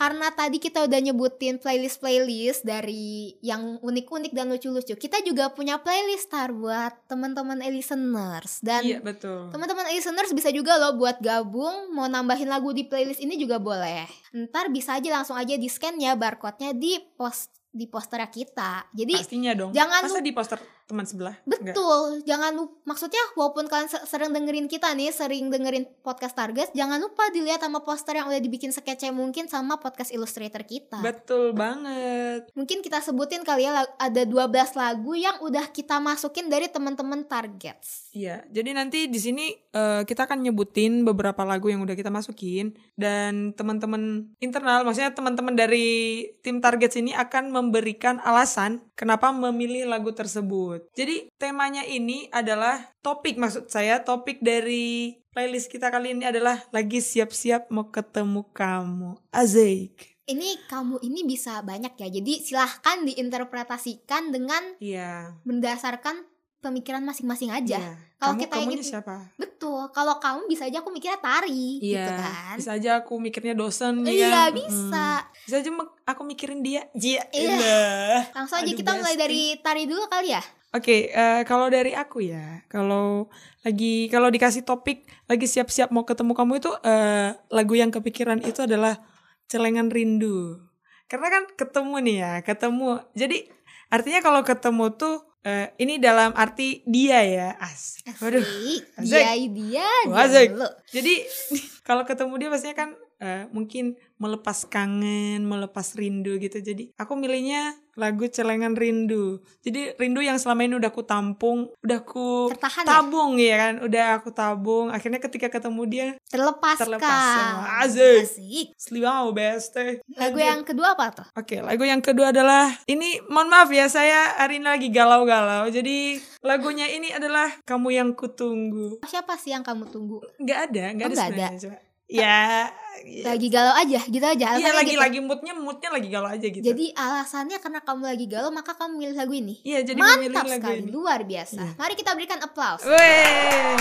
Karena 0.00 0.32
tadi 0.32 0.56
kita 0.56 0.80
udah 0.80 0.96
nyebutin 0.98 1.60
playlist-playlist 1.60 2.64
dari 2.64 3.36
yang 3.40 3.76
unik-unik 3.78 4.32
dan 4.32 4.48
lucu-lucu. 4.48 4.96
Kita 4.96 5.20
juga 5.20 5.52
punya 5.52 5.76
playlist 5.76 6.32
tar 6.32 6.50
buat 6.50 7.04
teman-teman 7.04 7.60
listeners 7.60 8.64
dan 8.64 8.80
Iya, 8.80 8.98
betul. 8.98 9.52
teman-teman 9.52 9.92
listeners 9.92 10.32
bisa 10.32 10.48
juga 10.48 10.74
loh 10.74 10.96
buat 10.96 11.20
gabung 11.20 11.92
mau 11.92 12.08
nambahin 12.08 12.48
lagu 12.48 12.72
di 12.72 12.88
playlist 12.88 13.20
ini 13.20 13.36
juga 13.36 13.60
boleh. 13.60 14.08
Ntar 14.32 14.72
bisa 14.72 14.96
aja 14.96 15.08
langsung 15.12 15.36
aja 15.36 15.52
di 15.52 15.68
scan 15.68 16.00
ya 16.00 16.16
barcode-nya 16.16 16.72
di 16.72 16.96
post 17.14 17.52
di 17.68 17.84
posternya 17.84 18.26
kita. 18.26 18.88
Jadi 18.90 19.14
Pastinya 19.14 19.52
dong. 19.54 19.70
jangan 19.70 20.02
Masa 20.02 20.18
lu- 20.18 20.24
di 20.24 20.32
poster 20.32 20.58
teman 20.90 21.06
sebelah. 21.06 21.38
Enggak. 21.46 21.78
Betul, 21.78 22.26
jangan 22.26 22.52
lupa 22.58 22.74
maksudnya 22.90 23.22
walaupun 23.38 23.70
kalian 23.70 23.86
se- 23.86 24.02
sering 24.10 24.34
dengerin 24.34 24.66
kita 24.66 24.90
nih, 24.98 25.14
sering 25.14 25.46
dengerin 25.46 25.86
podcast 26.02 26.34
Target, 26.34 26.74
jangan 26.74 26.98
lupa 26.98 27.30
dilihat 27.30 27.62
sama 27.62 27.86
poster 27.86 28.18
yang 28.18 28.26
udah 28.26 28.42
dibikin 28.42 28.74
sekece 28.74 29.14
mungkin 29.14 29.46
sama 29.46 29.78
podcast 29.78 30.10
Illustrator 30.10 30.66
kita. 30.66 30.98
Betul 30.98 31.54
banget. 31.54 32.50
Mungkin 32.58 32.82
kita 32.82 32.98
sebutin 32.98 33.46
kali 33.46 33.70
ya 33.70 33.86
ada 33.86 34.22
12 34.26 34.50
lagu 34.74 35.12
yang 35.14 35.38
udah 35.38 35.70
kita 35.70 36.02
masukin 36.02 36.50
dari 36.50 36.66
teman-teman 36.66 37.22
Targets. 37.30 38.10
Iya, 38.10 38.42
jadi 38.50 38.74
nanti 38.74 39.06
di 39.06 39.20
sini 39.22 39.54
eh, 39.54 40.02
kita 40.02 40.26
akan 40.26 40.42
nyebutin 40.42 41.06
beberapa 41.06 41.46
lagu 41.46 41.70
yang 41.70 41.86
udah 41.86 41.94
kita 41.94 42.10
masukin 42.10 42.74
dan 42.98 43.54
teman-teman 43.54 44.34
internal, 44.42 44.82
maksudnya 44.82 45.14
teman-teman 45.14 45.54
dari 45.54 46.26
tim 46.42 46.58
target 46.58 46.90
sini 46.90 47.14
akan 47.14 47.54
memberikan 47.54 48.18
alasan 48.24 48.82
kenapa 48.98 49.30
memilih 49.30 49.86
lagu 49.86 50.10
tersebut. 50.10 50.79
Jadi 50.90 51.28
temanya 51.34 51.82
ini 51.82 52.28
adalah 52.28 52.92
topik 52.98 53.36
maksud 53.36 53.66
saya 53.66 54.00
topik 54.00 54.40
dari 54.40 55.14
playlist 55.30 55.68
kita 55.68 55.88
kali 55.88 56.12
ini 56.12 56.24
adalah 56.24 56.58
lagi 56.70 56.98
siap-siap 56.98 57.68
mau 57.68 57.88
ketemu 57.88 58.42
kamu. 58.50 59.10
Azik. 59.30 59.94
Ini 60.24 60.66
kamu 60.66 61.02
ini 61.02 61.24
bisa 61.24 61.58
banyak 61.60 61.94
ya. 61.96 62.08
Jadi 62.08 62.38
silahkan 62.40 63.02
diinterpretasikan 63.02 64.30
dengan 64.30 64.62
Iya. 64.78 65.34
berdasarkan 65.42 66.22
pemikiran 66.60 67.00
masing-masing 67.00 67.48
aja. 67.48 67.78
Iya. 67.78 67.94
Kalau 68.14 68.36
Kamu 68.36 68.42
kita 68.42 68.54
kamunya 68.54 68.76
ingin- 68.76 68.84
siapa? 68.86 69.16
Betul. 69.34 69.80
Kalau 69.90 70.20
kamu 70.20 70.44
bisa 70.44 70.68
aja 70.68 70.78
aku 70.78 70.92
mikirnya 70.92 71.16
tari 71.18 71.80
Iya. 71.80 72.04
gitu 72.04 72.12
kan. 72.14 72.54
Bisa 72.54 72.70
aja 72.72 72.90
aku 73.00 73.14
mikirnya 73.16 73.54
dosen 73.54 74.04
ya 74.04 74.12
Iya, 74.12 74.28
kan? 74.30 74.50
bisa. 74.52 75.06
Mm. 75.16 75.28
Bisa 75.40 75.56
aja 75.56 75.70
aku 76.06 76.22
mikirin 76.22 76.60
dia. 76.60 76.82
Iya. 76.92 77.22
Elah. 77.32 78.22
Langsung 78.30 78.60
aja 78.60 78.66
Aduh, 78.66 78.76
kita 78.76 78.92
mulai 78.92 79.16
dari 79.16 79.42
tari 79.58 79.82
dulu 79.84 80.04
kali 80.06 80.30
ya. 80.30 80.42
Oke, 80.70 81.10
eh, 81.10 81.42
kalau 81.50 81.66
dari 81.66 81.98
aku 81.98 82.22
ya, 82.22 82.62
kalau 82.70 83.26
lagi 83.66 84.06
kalau 84.06 84.30
dikasih 84.30 84.62
topik 84.62 85.02
lagi 85.26 85.50
siap-siap 85.50 85.90
mau 85.90 86.06
ketemu 86.06 86.30
kamu 86.30 86.62
itu 86.62 86.70
eh, 86.86 87.34
lagu 87.50 87.74
yang 87.74 87.90
kepikiran 87.90 88.38
itu 88.46 88.62
adalah 88.62 89.02
Celengan 89.50 89.90
Rindu. 89.90 90.62
Karena 91.10 91.26
kan 91.26 91.42
ketemu 91.58 91.94
nih 92.06 92.16
ya, 92.22 92.32
ketemu. 92.46 93.02
Jadi 93.18 93.50
artinya 93.90 94.22
kalau 94.22 94.46
ketemu 94.46 94.84
tuh 94.94 95.26
eh, 95.42 95.74
ini 95.82 95.98
dalam 95.98 96.30
arti 96.38 96.86
dia 96.86 97.18
ya, 97.26 97.48
as. 97.58 97.98
Waduh. 98.22 98.38
Asik. 98.38 98.82
Asik. 98.94 99.10
Dia 99.10 99.34
dia 99.50 99.90
asik. 100.06 100.48
Jadi 100.94 101.14
kalau 101.88 102.06
ketemu 102.06 102.38
dia 102.38 102.48
pastinya 102.54 102.76
kan 102.78 102.90
eh, 103.20 103.44
mungkin 103.52 103.94
melepas 104.16 104.64
kangen, 104.66 105.44
melepas 105.44 105.96
rindu 105.96 106.36
gitu. 106.36 106.60
Jadi 106.60 106.92
aku 106.96 107.16
milihnya 107.16 107.72
lagu 107.96 108.24
Celengan 108.24 108.72
Rindu. 108.72 109.44
Jadi 109.60 109.92
rindu 110.00 110.24
yang 110.24 110.40
selama 110.40 110.64
ini 110.64 110.80
udah 110.80 110.88
aku 110.88 111.04
tampung, 111.04 111.68
udah 111.84 111.98
aku 112.00 112.48
Tertahan 112.56 112.84
ya? 112.84 112.88
tabung 112.88 113.32
ya? 113.36 113.56
kan, 113.60 113.74
udah 113.84 114.04
aku 114.16 114.28
tabung. 114.32 114.86
Akhirnya 114.88 115.20
ketika 115.20 115.52
ketemu 115.52 115.82
dia, 115.84 116.08
Terlepaskan. 116.32 116.96
Terlepas 116.96 117.20
sama 117.36 117.64
Asik. 117.84 118.20
Asik. 118.24 118.66
seliwau 118.76 119.36
beste. 119.36 120.00
Lagu 120.16 120.40
yang 120.40 120.64
kedua 120.64 120.96
apa 120.96 121.12
tuh? 121.12 121.26
Oke, 121.36 121.60
lagu 121.60 121.84
yang 121.84 122.00
kedua 122.00 122.32
adalah 122.32 122.72
ini 122.88 123.20
mohon 123.28 123.52
maaf 123.52 123.68
ya 123.68 123.84
saya 123.90 124.38
hari 124.40 124.60
ini 124.62 124.66
lagi 124.68 124.88
galau-galau. 124.88 125.68
Jadi 125.68 126.16
lagunya 126.40 126.88
ini 126.88 127.12
adalah 127.12 127.52
Kamu 127.68 127.88
yang 127.92 128.16
Kutunggu. 128.16 129.04
Siapa 129.04 129.36
sih 129.36 129.52
yang 129.52 129.60
kamu 129.60 129.88
tunggu? 129.92 130.24
Nggak 130.40 130.58
ada, 130.72 130.80
Oh, 130.80 130.88
ada 130.88 131.04
nggak 131.12 131.28
ada. 131.36 131.46
Coba. 131.58 131.89
Ya, 132.10 132.66
ya. 133.06 133.22
Lagi 133.32 133.46
galau 133.48 133.70
aja, 133.72 134.00
gitu 134.02 134.26
aja. 134.26 134.58
Iya 134.58 134.74
lagi 134.74 134.92
gitu. 134.92 135.00
lagi 135.00 135.18
moodnya 135.22 135.54
moodnya 135.54 135.88
lagi 135.94 136.08
galau 136.10 136.26
aja 136.26 136.42
gitu. 136.42 136.60
Jadi 136.60 136.90
alasannya 136.92 137.62
karena 137.62 137.80
kamu 137.80 138.02
lagi 138.02 138.26
galau 138.26 138.50
maka 138.50 138.74
kamu 138.74 138.98
milih 138.98 139.16
lagu 139.16 139.32
ini. 139.32 139.62
iya 139.62 139.80
jadi 139.80 139.96
memilih 139.96 140.34
Mantap 140.34 140.46
lagu 140.50 140.58
sekali, 140.66 140.80
ini. 140.82 140.90
luar 140.90 141.20
biasa. 141.22 141.62
Iya. 141.62 141.72
Mari 141.78 141.94
kita 141.94 142.10
berikan 142.18 142.42
applause. 142.42 142.82
Weh. 142.84 143.78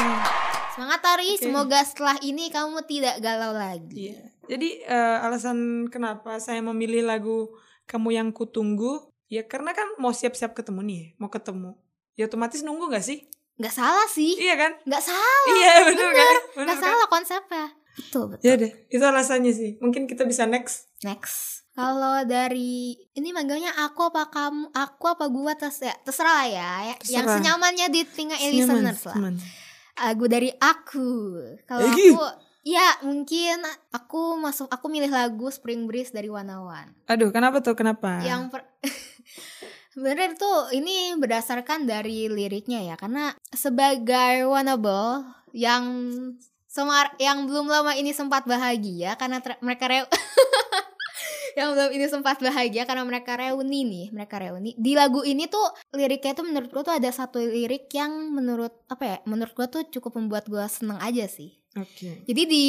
Semangat 0.77 0.99
Tari, 1.01 1.35
Oke. 1.35 1.41
semoga 1.43 1.79
setelah 1.83 2.15
ini 2.21 2.47
kamu 2.47 2.85
tidak 2.85 3.19
galau 3.19 3.51
lagi. 3.51 4.13
Iya. 4.13 4.21
Jadi 4.49 4.69
eh, 4.81 5.17
alasan 5.25 5.89
kenapa 5.89 6.37
saya 6.37 6.61
memilih 6.61 7.05
lagu 7.05 7.53
Kamu 7.85 8.13
yang 8.13 8.29
Kutunggu 8.29 9.09
ya 9.27 9.45
karena 9.45 9.73
kan 9.73 9.97
mau 9.97 10.13
siap-siap 10.13 10.53
ketemu 10.53 10.81
nih, 10.85 11.03
mau 11.17 11.27
ketemu. 11.27 11.73
Ya 12.13 12.29
otomatis 12.29 12.61
nunggu 12.61 12.89
gak 12.89 13.01
sih? 13.01 13.25
Nggak 13.59 13.75
salah 13.75 14.07
sih, 14.07 14.39
Iya 14.39 14.55
kan? 14.55 14.71
nggak 14.87 15.03
salah, 15.03 15.43
iya 15.51 15.73
bener, 15.83 16.09
kan? 16.15 16.35
Bener 16.55 16.63
nggak 16.63 16.77
kan? 16.79 16.85
salah 16.87 17.07
konsepnya. 17.11 17.65
Betul 17.95 18.23
betul. 18.31 18.45
Ya 18.45 18.53
deh, 18.55 18.71
itu 18.87 19.03
alasannya 19.03 19.51
sih. 19.51 19.71
Mungkin 19.79 20.05
kita 20.05 20.23
bisa 20.23 20.45
next. 20.45 20.89
Next. 21.01 21.63
Kalau 21.73 22.27
dari 22.27 22.91
ini 23.13 23.31
manggilnya 23.31 23.71
aku 23.71 24.11
apa 24.11 24.27
kamu, 24.27 24.75
aku 24.75 25.05
apa 25.07 25.25
gua 25.27 25.55
terus 25.55 25.79
ya 25.79 25.95
terserah 26.03 26.43
lah 26.43 26.47
ya, 26.47 26.71
ya. 26.91 26.95
yang 27.07 27.23
Terserah. 27.23 27.35
senyamannya 27.39 27.87
di 27.87 28.01
telinga 28.03 28.35
Senyaman, 28.35 28.51
listeners 28.51 29.01
lah. 29.07 29.15
senyaman. 29.15 29.35
Lagu 29.99 30.25
dari 30.27 30.51
aku. 30.53 31.09
Kalau 31.63 31.87
aku 31.87 32.19
ya 32.67 32.99
mungkin 33.01 33.63
aku 33.89 34.35
masuk 34.35 34.67
aku 34.67 34.91
milih 34.91 35.07
lagu 35.07 35.47
Spring 35.47 35.87
Breeze 35.87 36.11
dari 36.11 36.27
Wanawan. 36.27 36.91
Aduh, 37.07 37.31
kenapa 37.31 37.63
tuh? 37.63 37.75
Kenapa? 37.79 38.19
Yang 38.23 38.41
per- 38.51 38.67
Sebenarnya 39.95 40.35
tuh 40.35 40.71
ini 40.71 41.15
berdasarkan 41.15 41.83
dari 41.83 42.29
liriknya 42.29 42.83
ya 42.85 42.95
karena 42.95 43.33
sebagai 43.51 44.45
wanable 44.45 45.25
yang 45.51 45.83
semar 46.69 47.17
yang 47.17 47.49
belum 47.49 47.65
lama 47.65 47.97
ini 47.97 48.13
sempat 48.13 48.45
bahagia 48.45 49.17
karena 49.17 49.41
mereka 49.65 49.89
reu 49.89 50.05
yang 51.57 51.73
belum 51.73 51.89
ini 51.97 52.05
sempat 52.05 52.37
bahagia 52.39 52.85
karena 52.85 53.03
mereka 53.03 53.33
reuni 53.35 53.81
nih 53.83 54.07
mereka 54.13 54.37
reuni 54.37 54.77
di 54.77 54.93
lagu 54.93 55.25
ini 55.25 55.49
tuh 55.49 55.65
liriknya 55.97 56.37
tuh 56.37 56.45
menurut 56.45 56.69
gua 56.69 56.83
tuh 56.85 56.95
ada 56.95 57.09
satu 57.09 57.41
lirik 57.41 57.89
yang 57.91 58.31
menurut 58.31 58.85
apa 58.85 59.03
ya 59.03 59.17
menurut 59.25 59.51
gua 59.57 59.65
tuh 59.65 59.83
cukup 59.89 60.21
membuat 60.21 60.45
gua 60.45 60.69
seneng 60.69 61.01
aja 61.01 61.25
sih 61.25 61.57
Oke. 61.73 62.25
jadi 62.25 62.41
di 62.49 62.65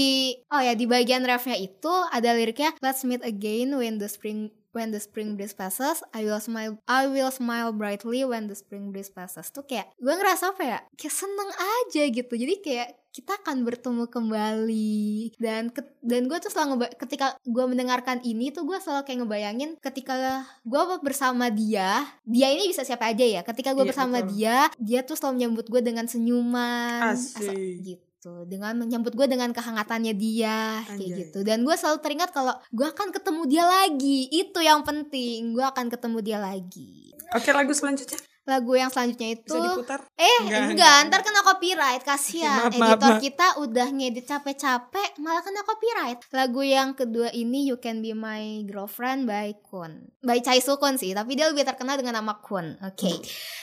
oh 0.49 0.61
ya 0.61 0.73
di 0.77 0.85
bagian 0.89 1.25
refnya 1.25 1.57
itu 1.57 1.93
ada 2.13 2.37
liriknya 2.37 2.77
Let's 2.85 3.05
meet 3.05 3.25
again 3.25 3.73
when 3.77 3.97
the 4.01 4.09
spring 4.09 4.53
when 4.71 4.91
the 4.91 4.99
spring 4.99 5.35
breeze 5.35 5.53
passes 5.53 6.01
I 6.11 6.23
will 6.23 6.39
smile 6.39 6.79
I 6.85 7.07
will 7.07 7.31
smile 7.31 7.71
brightly 7.71 8.23
when 8.23 8.47
the 8.47 8.55
spring 8.55 8.91
breeze 8.91 9.09
passes. 9.09 9.49
Tuh 9.49 9.63
kayak 9.63 9.91
gue 9.95 10.11
ngerasa 10.11 10.53
apa 10.53 10.63
ya? 10.63 10.79
Kayak 10.95 11.15
seneng 11.17 11.51
aja 11.51 12.03
gitu. 12.07 12.33
Jadi 12.33 12.55
kayak 12.61 12.89
kita 13.11 13.35
akan 13.37 13.63
bertemu 13.63 14.07
kembali. 14.07 15.01
Dan 15.37 15.69
ke- 15.69 15.99
dan 16.01 16.25
gue 16.25 16.39
tuh 16.39 16.47
selalu 16.49 16.69
ngeba- 16.77 16.95
ketika 16.97 17.27
gue 17.41 17.65
mendengarkan 17.67 18.23
ini 18.23 18.49
tuh 18.49 18.63
gue 18.63 18.79
selalu 18.79 19.03
kayak 19.03 19.19
ngebayangin 19.21 19.71
ketika 19.79 20.15
gue 20.63 20.83
bersama 21.01 21.49
dia 21.49 22.07
dia 22.23 22.49
ini 22.49 22.67
bisa 22.67 22.83
siapa 22.83 23.07
aja 23.07 23.23
ya? 23.23 23.43
Ketika 23.43 23.73
gue 23.73 23.83
Iya, 23.83 23.91
bersama 23.91 24.23
betul. 24.23 24.31
dia 24.33 24.57
dia 24.77 25.01
tuh 25.03 25.15
selalu 25.15 25.35
menyambut 25.37 25.67
gue 25.67 25.81
dengan 25.81 26.07
senyuman. 26.07 27.03
Asik. 27.11 27.51
Gitu 27.85 28.10
dengan 28.45 28.77
menyambut 28.77 29.17
gue 29.17 29.27
dengan 29.27 29.51
kehangatannya 29.51 30.13
dia 30.13 30.85
kayak 30.85 31.01
Anjay. 31.01 31.19
gitu. 31.25 31.41
Dan 31.41 31.65
gue 31.65 31.73
selalu 31.73 31.99
teringat 32.05 32.31
kalau 32.37 32.53
gue 32.69 32.87
akan 32.87 33.09
ketemu 33.11 33.43
dia 33.49 33.65
lagi. 33.65 34.29
Itu 34.29 34.61
yang 34.61 34.85
penting. 34.85 35.57
Gue 35.57 35.65
akan 35.65 35.89
ketemu 35.89 36.19
dia 36.21 36.39
lagi. 36.39 37.17
Oke, 37.33 37.55
lagu 37.55 37.73
selanjutnya 37.73 38.30
lagu 38.43 38.73
yang 38.73 38.89
selanjutnya 38.89 39.37
itu 39.37 39.47
bisa 39.47 39.69
diputar? 39.71 40.01
eh 40.13 40.27
Enggak, 40.41 40.41
enggak, 40.41 40.63
enggak, 40.73 40.97
ntar 41.07 41.21
kena 41.23 41.41
copyright 41.43 42.03
kasihan. 42.03 42.57
Maaf, 42.63 42.73
maaf, 42.73 42.89
editor 42.91 43.11
maaf. 43.11 43.21
kita 43.21 43.47
udah 43.59 43.87
ngedit 43.91 44.25
capek-capek 44.25 45.09
malah 45.17 45.41
kena 45.41 45.63
copyright. 45.63 46.19
Lagu 46.31 46.61
yang 46.61 46.93
kedua 46.93 47.29
ini 47.31 47.65
You 47.65 47.77
Can 47.77 48.01
Be 48.01 48.11
My 48.11 48.43
Girlfriend 48.65 49.25
by 49.25 49.55
Kun. 49.61 50.09
By 50.19 50.41
Chai 50.41 50.59
Sukun 50.59 50.97
sih 50.97 51.13
tapi 51.13 51.35
dia 51.35 51.47
lebih 51.47 51.63
terkenal 51.65 51.95
dengan 51.95 52.19
nama 52.19 52.37
Kun. 52.37 52.81
Oke. 52.81 53.13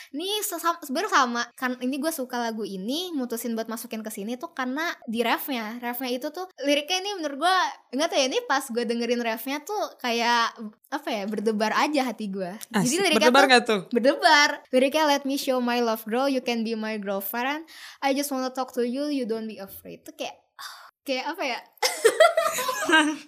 Ini 0.08 0.40
sesam- 0.40 0.80
sebenarnya 0.80 1.12
sama. 1.12 1.44
Kan 1.54 1.76
ini 1.78 1.98
gue 1.98 2.10
suka 2.10 2.40
lagu 2.40 2.64
ini 2.64 3.12
mutusin 3.12 3.54
buat 3.54 3.68
masukin 3.68 4.00
ke 4.00 4.10
sini 4.10 4.34
tuh 4.36 4.50
karena 4.50 4.88
di 5.04 5.20
refnya. 5.20 5.78
Refnya 5.78 6.10
itu 6.10 6.30
tuh 6.30 6.48
liriknya 6.60 7.02
ini 7.02 7.12
menurut 7.18 7.38
gue 7.40 7.56
nggak 7.92 8.08
tahu 8.08 8.18
ya 8.18 8.26
ini 8.26 8.40
pas 8.42 8.64
gue 8.64 8.84
dengerin 8.84 9.20
refnya 9.20 9.60
tuh 9.60 9.76
kayak 9.98 10.56
apa 10.88 11.10
ya 11.10 11.24
berdebar 11.26 11.76
aja 11.76 12.08
hati 12.08 12.32
gue 12.32 12.48
jadi 12.72 12.96
liriknya 13.04 13.28
Berdebar 13.28 13.44
tuh 13.44 13.60
tuh? 13.62 13.82
berdebar. 13.92 14.50
Liriknya 14.72 15.04
let 15.06 15.24
me 15.24 15.36
show 15.36 15.60
my 15.60 15.80
love 15.80 16.04
girl 16.04 16.26
you 16.26 16.40
can 16.40 16.64
be 16.64 16.74
my 16.74 16.96
girlfriend. 16.96 17.68
I 18.00 18.12
just 18.12 18.32
wanna 18.32 18.48
talk 18.50 18.72
to 18.72 18.88
you 18.88 19.08
you 19.08 19.24
don't 19.24 19.46
be 19.46 19.60
afraid. 19.60 20.00
Itu 20.02 20.16
kayak 20.16 20.40
kayak 21.08 21.26
apa 21.28 21.44
ya? 21.44 21.60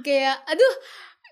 Kayak 0.00 0.42
aduh 0.44 0.74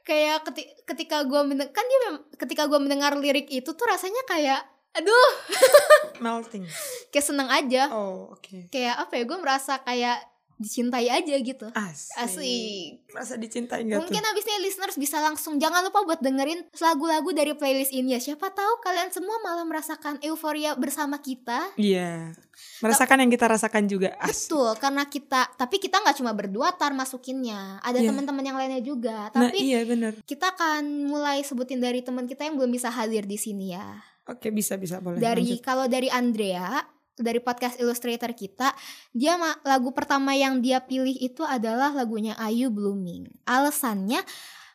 kayak 0.03 0.43
keti- 0.47 0.71
ketika 0.85 1.23
gue 1.23 1.41
kan 1.71 1.85
dia 1.85 2.01
ketika 2.39 2.67
gue 2.67 2.79
mendengar 2.79 3.15
lirik 3.15 3.47
itu 3.49 3.71
tuh 3.71 3.87
rasanya 3.87 4.23
kayak 4.27 4.61
aduh. 4.95 5.31
Melting. 6.23 6.63
kayak 7.11 7.27
seneng 7.27 7.49
aja. 7.51 7.91
Oh, 7.91 8.31
oke. 8.31 8.71
kayak 8.71 8.95
apa 8.99 9.13
ya 9.19 9.23
gue 9.27 9.39
merasa 9.39 9.79
kayak 9.83 10.19
dicintai 10.63 11.11
aja 11.11 11.35
gitu 11.35 11.67
Asik. 11.69 12.15
asik 12.17 12.87
Merasa 13.11 13.35
dicintai 13.35 13.83
gak 13.85 13.99
Mungkin 13.99 14.17
tuh? 14.17 14.31
abis 14.31 14.45
ini 14.47 14.59
listeners 14.63 14.97
bisa 14.97 15.19
langsung 15.19 15.59
Jangan 15.59 15.83
lupa 15.83 16.01
buat 16.03 16.19
dengerin 16.19 16.71
lagu-lagu 16.75 17.29
dari 17.31 17.53
playlist 17.53 17.91
ini 17.91 18.15
ya 18.15 18.21
Siapa 18.23 18.49
tahu 18.49 18.79
kalian 18.81 19.11
semua 19.11 19.37
malah 19.39 19.63
merasakan 19.63 20.23
euforia 20.23 20.73
bersama 20.73 21.19
kita 21.19 21.75
Iya. 21.75 22.33
Merasakan 22.79 23.21
yang 23.21 23.31
kita 23.31 23.49
rasakan 23.49 23.85
juga. 23.87 24.15
Asik. 24.17 24.49
Betul, 24.49 24.71
karena 24.79 25.03
kita 25.05 25.41
Tapi 25.53 25.77
kita 25.77 25.99
nggak 25.99 26.17
cuma 26.17 26.31
berdua 26.31 26.71
tar 26.73 26.93
masukinnya 26.93 27.77
Ada 27.81 27.99
Iya. 27.99 28.09
teman-teman 28.09 28.45
yang 28.45 28.57
lainnya 28.57 28.81
juga 28.81 29.29
Nah, 29.29 29.51
Tapi 29.51 29.59
iya 29.61 29.83
bener. 29.83 30.23
kita 30.23 30.53
akan 30.53 31.05
mulai 31.05 31.43
sebutin 31.43 31.79
dari 31.79 32.01
teman 32.01 32.25
kita 32.25 32.45
yang 32.45 32.55
belum 32.55 32.71
bisa 32.71 32.89
hadir 32.89 33.25
di 33.25 33.37
sini 33.37 33.73
ya 33.73 33.99
Oke 34.23 34.49
bisa 34.49 34.79
bisa 34.79 35.03
boleh. 35.03 35.19
Dari 35.19 35.59
kalau 35.59 35.91
dari 35.91 36.07
Andrea 36.07 36.79
dari 37.15 37.39
podcast 37.39 37.77
Illustrator 37.77 38.33
kita, 38.33 38.73
dia 39.11 39.35
lagu 39.63 39.93
pertama 39.93 40.33
yang 40.33 40.59
dia 40.59 40.81
pilih 40.81 41.15
itu 41.15 41.43
adalah 41.43 41.93
lagunya 41.93 42.33
Ayu 42.37 42.69
Blooming. 42.69 43.29
Alasannya 43.45 44.25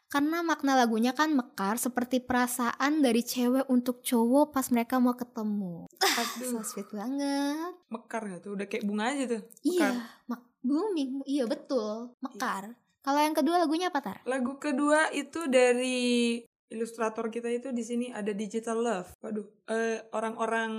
karena 0.08 0.39
makna 0.39 0.79
lagunya 0.79 1.12
kan 1.12 1.36
mekar 1.36 1.75
seperti 1.75 2.24
perasaan 2.24 3.03
dari 3.03 3.20
cewek 3.22 3.67
untuk 3.67 4.00
cowok 4.00 4.56
pas 4.56 4.63
mereka 4.72 5.03
mau 5.03 5.12
ketemu. 5.13 5.84
So 5.91 6.22
Aduh, 6.48 6.63
sweet 6.63 6.89
banget. 6.89 7.75
mekar 7.91 8.24
gak 8.24 8.39
tuh? 8.39 8.56
Udah 8.56 8.65
kayak 8.65 8.88
bunga 8.88 9.12
aja 9.12 9.24
tuh. 9.27 9.41
Iya, 9.62 9.91
Mekar. 9.91 9.94
mak- 10.32 10.48
blooming. 10.63 11.12
Iya 11.27 11.44
betul, 11.46 12.15
mekar. 12.20 12.72
Kalau 13.03 13.20
yang 13.20 13.32
kedua 13.32 13.56
lagunya 13.60 13.88
apa 13.88 14.00
tar? 14.00 14.17
Lagu 14.24 14.56
kedua 14.58 15.12
itu 15.12 15.48
dari 15.48 16.39
ilustrator 16.70 17.28
kita 17.28 17.48
itu 17.48 17.70
di 17.70 17.82
sini 17.82 18.10
ada 18.10 18.30
Digital 18.30 18.78
Love. 18.78 19.10
Waduh, 19.20 19.48
eh, 19.68 20.00
orang-orang 20.12 20.72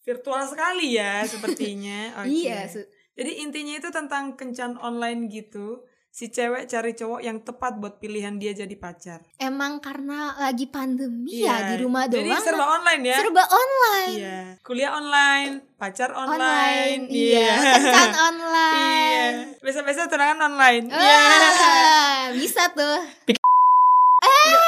virtual 0.00 0.42
sekali 0.44 0.94
ya 0.94 1.22
sepertinya. 1.30 2.20
Oke. 2.20 2.30
Iya, 2.40 2.66
Jadi 3.14 3.42
intinya 3.42 3.74
itu 3.74 3.88
tentang 3.88 4.32
kencan 4.32 4.76
online 4.76 5.26
gitu. 5.26 5.82
Si 6.08 6.26
cewek 6.26 6.66
cari 6.66 6.92
cowok 6.92 7.20
yang 7.20 7.38
tepat 7.38 7.78
buat 7.78 8.00
pilihan 8.00 8.40
dia 8.40 8.50
jadi 8.52 8.72
pacar. 8.74 9.20
emang 9.38 9.78
karena 9.78 10.34
lagi 10.40 10.66
pandemi 10.66 11.44
ya 11.44 11.68
di 11.68 11.84
rumah 11.84 12.08
Jadi 12.08 12.26
doang. 12.26 12.42
serba 12.42 12.64
online 12.66 13.02
ya. 13.04 13.16
serba 13.18 13.44
online. 13.44 14.16
Iya. 14.16 14.40
Kuliah 14.60 14.92
online, 14.94 15.50
pacar 15.76 16.10
online. 16.10 16.40
Online, 16.40 17.00
iya. 17.12 17.54
Kencan 17.76 18.08
Iya. 18.08 18.22
online. 18.30 19.36
Biasa-biasa 19.60 20.00
tunangan 20.06 20.38
online. 20.48 20.84
Ah, 20.88 20.98
Iya. 20.98 21.20
bisa 22.34 22.62
tuh. 22.70 22.98
Pik- 23.24 23.38
Eh. 24.18 24.58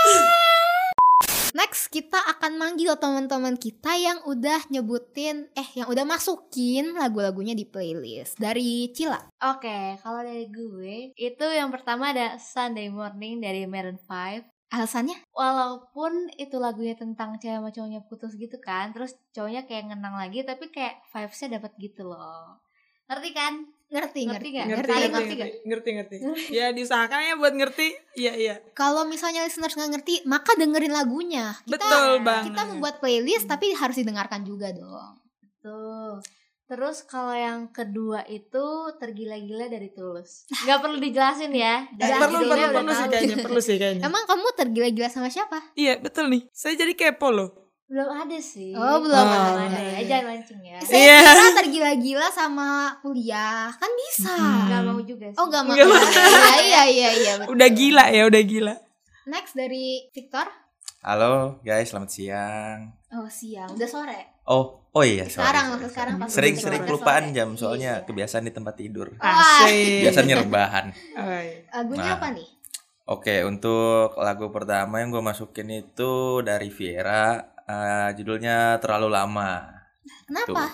Next 1.52 1.79
kita 1.90 2.22
akan 2.38 2.54
manggil 2.54 2.94
teman-teman 2.94 3.58
kita 3.58 3.98
yang 3.98 4.22
udah 4.22 4.62
nyebutin 4.70 5.50
eh 5.58 5.68
yang 5.74 5.90
udah 5.90 6.06
masukin 6.06 6.94
lagu-lagunya 6.94 7.58
di 7.58 7.66
playlist 7.66 8.38
dari 8.38 8.94
Cila. 8.94 9.34
Oke, 9.42 9.98
kalau 9.98 10.22
dari 10.22 10.46
gue 10.46 11.10
itu 11.18 11.46
yang 11.50 11.74
pertama 11.74 12.14
ada 12.14 12.38
Sunday 12.38 12.86
Morning 12.94 13.42
dari 13.42 13.66
Maroon 13.66 13.98
5. 13.98 14.46
Alasannya? 14.70 15.18
Walaupun 15.34 16.30
itu 16.38 16.54
lagunya 16.62 16.94
tentang 16.94 17.34
cewek 17.42 17.58
sama 17.58 17.74
cowoknya 17.74 18.06
putus 18.06 18.38
gitu 18.38 18.54
kan, 18.62 18.94
terus 18.94 19.18
cowoknya 19.34 19.66
kayak 19.66 19.90
ngenang 19.90 20.14
lagi, 20.14 20.46
tapi 20.46 20.70
kayak 20.70 21.02
vibes-nya 21.10 21.58
dapat 21.58 21.74
gitu 21.82 22.06
loh. 22.06 22.62
Ngerti 23.10 23.30
kan? 23.34 23.66
Ngerti, 23.90 24.20
Ngerti 24.22 24.30
ngerti. 24.30 24.48
nggak? 24.54 24.66
Ngerti, 24.70 24.86
Ngerti, 24.86 24.94
ngerti, 24.94 25.10
ngerti. 25.10 25.34
ngerti, 25.66 25.90
ngerti, 25.98 26.16
ngerti. 26.22 26.54
Ya 26.54 26.70
diusahakan 26.70 27.20
ya 27.26 27.34
buat 27.34 27.54
ngerti. 27.58 27.86
Iya, 28.14 28.32
iya. 28.38 28.54
Kalau 28.70 29.02
misalnya 29.02 29.42
listeners 29.42 29.74
nggak 29.74 29.90
ngerti, 29.98 30.14
maka 30.30 30.54
dengerin 30.54 30.94
lagunya. 30.94 31.58
Kita, 31.66 31.74
Betul 31.74 32.22
banget. 32.22 32.54
Kita 32.54 32.62
membuat 32.70 33.02
playlist 33.02 33.50
tapi 33.50 33.74
harus 33.74 33.98
didengarkan 33.98 34.46
juga 34.46 34.70
dong. 34.70 35.18
Tuh. 35.58 36.22
Terus 36.70 37.02
kalau 37.02 37.34
yang 37.34 37.74
kedua 37.74 38.22
itu 38.30 38.94
tergila-gila 39.02 39.66
dari 39.66 39.90
Tulus. 39.90 40.46
Gak 40.70 40.78
perlu 40.78 41.02
dijelasin 41.02 41.50
ya. 41.50 41.82
Eh, 41.98 42.14
perlu, 42.14 42.46
perlu, 42.46 42.66
perlu 42.70 42.94
sih 42.94 43.06
kayaknya, 43.10 43.36
perlu 43.42 43.58
sih 43.58 43.74
kayaknya. 43.74 44.06
Emang 44.06 44.22
kamu 44.22 44.46
tergila-gila 44.54 45.10
sama 45.10 45.26
siapa? 45.26 45.74
Iya, 45.74 45.98
betul 45.98 46.30
nih. 46.30 46.46
Saya 46.54 46.78
jadi 46.78 46.94
kepo 46.94 47.34
loh. 47.34 47.69
Belum 47.90 48.06
ada 48.06 48.38
sih. 48.38 48.70
Oh, 48.70 49.02
belum 49.02 49.10
Belum 49.10 49.58
ada. 49.58 49.66
ada. 49.66 49.80
ya. 49.82 49.98
Jangan 50.06 50.24
mancing 50.30 50.62
ya. 50.62 50.78
Saya 50.78 50.94
Iya. 50.94 51.18
kira 51.26 51.50
tergila-gila 51.58 52.28
sama 52.30 52.68
kuliah. 53.02 53.66
Kan 53.74 53.90
bisa. 53.98 54.30
Gak 54.70 54.82
mau 54.86 55.02
juga 55.02 55.26
sih. 55.26 55.34
Oh, 55.34 55.50
gak 55.50 55.62
mau. 55.66 55.74
Nggak 55.74 55.86
mau. 55.90 55.98
Iya, 55.98 56.62
iya, 56.62 56.82
iya, 56.86 57.08
iya. 57.12 57.32
betul. 57.34 57.50
Udah 57.50 57.68
gila 57.68 58.04
ya, 58.08 58.22
udah 58.24 58.42
gila. 58.46 58.74
Next 59.26 59.58
dari 59.58 60.06
Victor. 60.08 60.46
Halo 61.02 61.58
guys, 61.60 61.90
selamat 61.90 62.10
siang. 62.12 62.78
Oh, 63.10 63.26
siang. 63.26 63.74
Udah 63.74 63.88
sore. 63.90 64.38
Oh, 64.46 64.86
oh 64.86 65.02
iya, 65.02 65.26
sorry, 65.26 65.42
Sekarang, 65.42 65.66
sorry, 65.72 65.88
sekarang 65.88 66.14
pas 66.14 66.28
Sering 66.30 66.54
sering 66.54 66.82
kelupaan 66.86 67.34
jam 67.34 67.48
soalnya 67.54 67.98
Iya. 67.98 68.06
kebiasaan 68.06 68.46
di 68.46 68.54
tempat 68.54 68.78
tidur. 68.78 69.18
Asik. 69.18 69.98
Biasanya 70.06 70.46
rebahan. 70.46 70.94
Lagunya 71.74 72.06
Nah. 72.06 72.18
apa 72.22 72.28
nih? 72.30 72.46
Oke, 73.10 73.42
untuk 73.42 74.14
lagu 74.14 74.54
pertama 74.54 75.02
yang 75.02 75.10
gue 75.10 75.18
masukin 75.18 75.66
itu 75.68 76.12
dari 76.40 76.70
Viera, 76.70 77.49
eh, 77.70 78.10
judulnya 78.14 78.56
Terlalu 78.78 79.08
Lama. 79.08 79.62
Kenapa? 80.26 80.66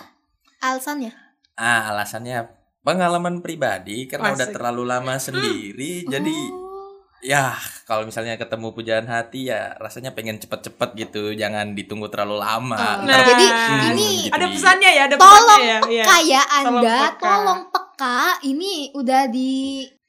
Alasannya? 0.57 1.13
Ah, 1.53 1.89
alasannya 1.89 2.45
pengalaman 2.79 3.41
pribadi 3.41 4.05
karena 4.05 4.31
udah 4.31 4.45
Asik. 4.45 4.55
terlalu 4.55 4.83
lama 4.83 5.17
sendiri, 5.17 6.05
jadi 6.07 6.37
Oh. 6.47 6.93
ya 7.19 7.51
kalau 7.83 8.05
misalnya 8.05 8.37
ketemu 8.37 8.71
pujaan 8.71 9.03
hati 9.05 9.49
ya 9.49 9.75
rasanya 9.75 10.13
pengen 10.13 10.37
cepet-cepet 10.37 10.89
gitu, 10.95 11.33
jangan 11.33 11.73
ditunggu 11.73 12.07
terlalu 12.07 12.37
lama. 12.37 12.77
Oh, 12.77 12.95
Ntar- 13.03 13.25
jadi 13.27 13.45
Hmm, 13.45 13.81
ini 13.91 14.07
gitu 14.23 14.33
Ada 14.33 14.45
pesannya 14.47 14.91
ya, 14.91 15.03
ada 15.03 15.15
tolong 15.15 15.33
pesannya 15.43 15.65
ya. 15.67 15.79
Iya. 15.83 16.03
peka 16.05 16.17
ya 16.23 16.41
Tolong 16.41 16.65
Anda, 16.79 16.97
peka. 17.03 17.19
tolong 17.19 17.61
peka. 17.67 18.19
Ini 18.45 18.73
udah 18.93 19.23
di 19.27 19.53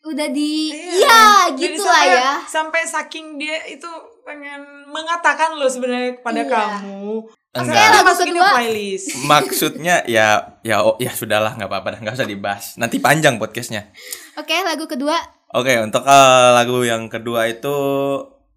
udah 0.01 0.29
di 0.31 0.53
Iya. 0.71 1.21
Jadi 1.51 1.61
gitu 1.67 1.83
lah 1.83 2.05
ya. 2.05 2.31
Sampai 2.45 2.85
saking 2.85 3.37
dia 3.37 3.59
itu 3.67 3.89
pengen 4.29 4.61
mengatakan 4.93 5.57
lo 5.57 5.65
sebenarnya 5.65 6.21
kepada 6.21 6.45
Iya. 6.45 6.53
kamu. 6.53 7.09
Enggak. 7.49 7.73
Saya 7.73 7.89
lagu 7.97 8.07
masukin 8.13 8.35
di 8.37 8.43
playlist. 8.45 9.07
Maksudnya 9.33 9.97
ya 10.05 10.61
ya 10.61 10.85
oh, 10.85 11.01
ya 11.01 11.09
sudahlah 11.17 11.57
nggak 11.57 11.65
apa-apa 11.73 11.97
dah 11.97 12.01
nggak 12.05 12.17
usah 12.21 12.29
dibahas. 12.29 12.77
Nanti 12.77 13.01
panjang 13.01 13.41
podcastnya. 13.41 13.89
Oke, 14.37 14.53
lagu 14.61 14.85
kedua. 14.85 15.17
Oke 15.57 15.81
untuk 15.81 16.05
eh, 16.05 16.51
lagu 16.53 16.85
yang 16.85 17.09
kedua 17.09 17.49
itu 17.49 17.73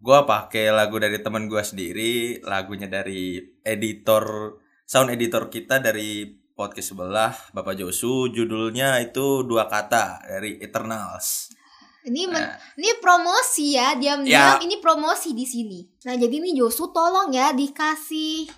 gua 0.04 0.28
pakai 0.28 0.76
lagu 0.76 1.00
dari 1.00 1.24
teman 1.24 1.48
gua 1.48 1.64
sendiri, 1.64 2.44
lagunya 2.44 2.92
dari 2.92 3.40
editor 3.64 4.60
sound 4.84 5.08
editor 5.16 5.48
kita 5.48 5.80
dari 5.80 6.28
podcast 6.52 6.92
sebelah 6.92 7.32
Bapak 7.56 7.80
Josu, 7.80 8.28
judulnya 8.28 9.00
itu 9.00 9.48
dua 9.48 9.72
kata 9.72 10.20
dari 10.28 10.60
Eternals. 10.60 11.56
Ini 12.02 12.22
men- 12.26 12.42
Nah. 12.42 12.58
ini 12.76 12.92
promosi 12.98 13.66
ya, 13.74 13.94
diam-diam 13.94 14.58
Ya. 14.58 14.60
ini 14.60 14.78
promosi 14.78 15.32
di 15.32 15.46
sini. 15.46 15.86
Nah, 16.02 16.16
jadi 16.16 16.34
nih 16.34 16.58
Josu 16.58 16.90
tolong 16.90 17.30
ya 17.30 17.54
dikasih 17.54 18.50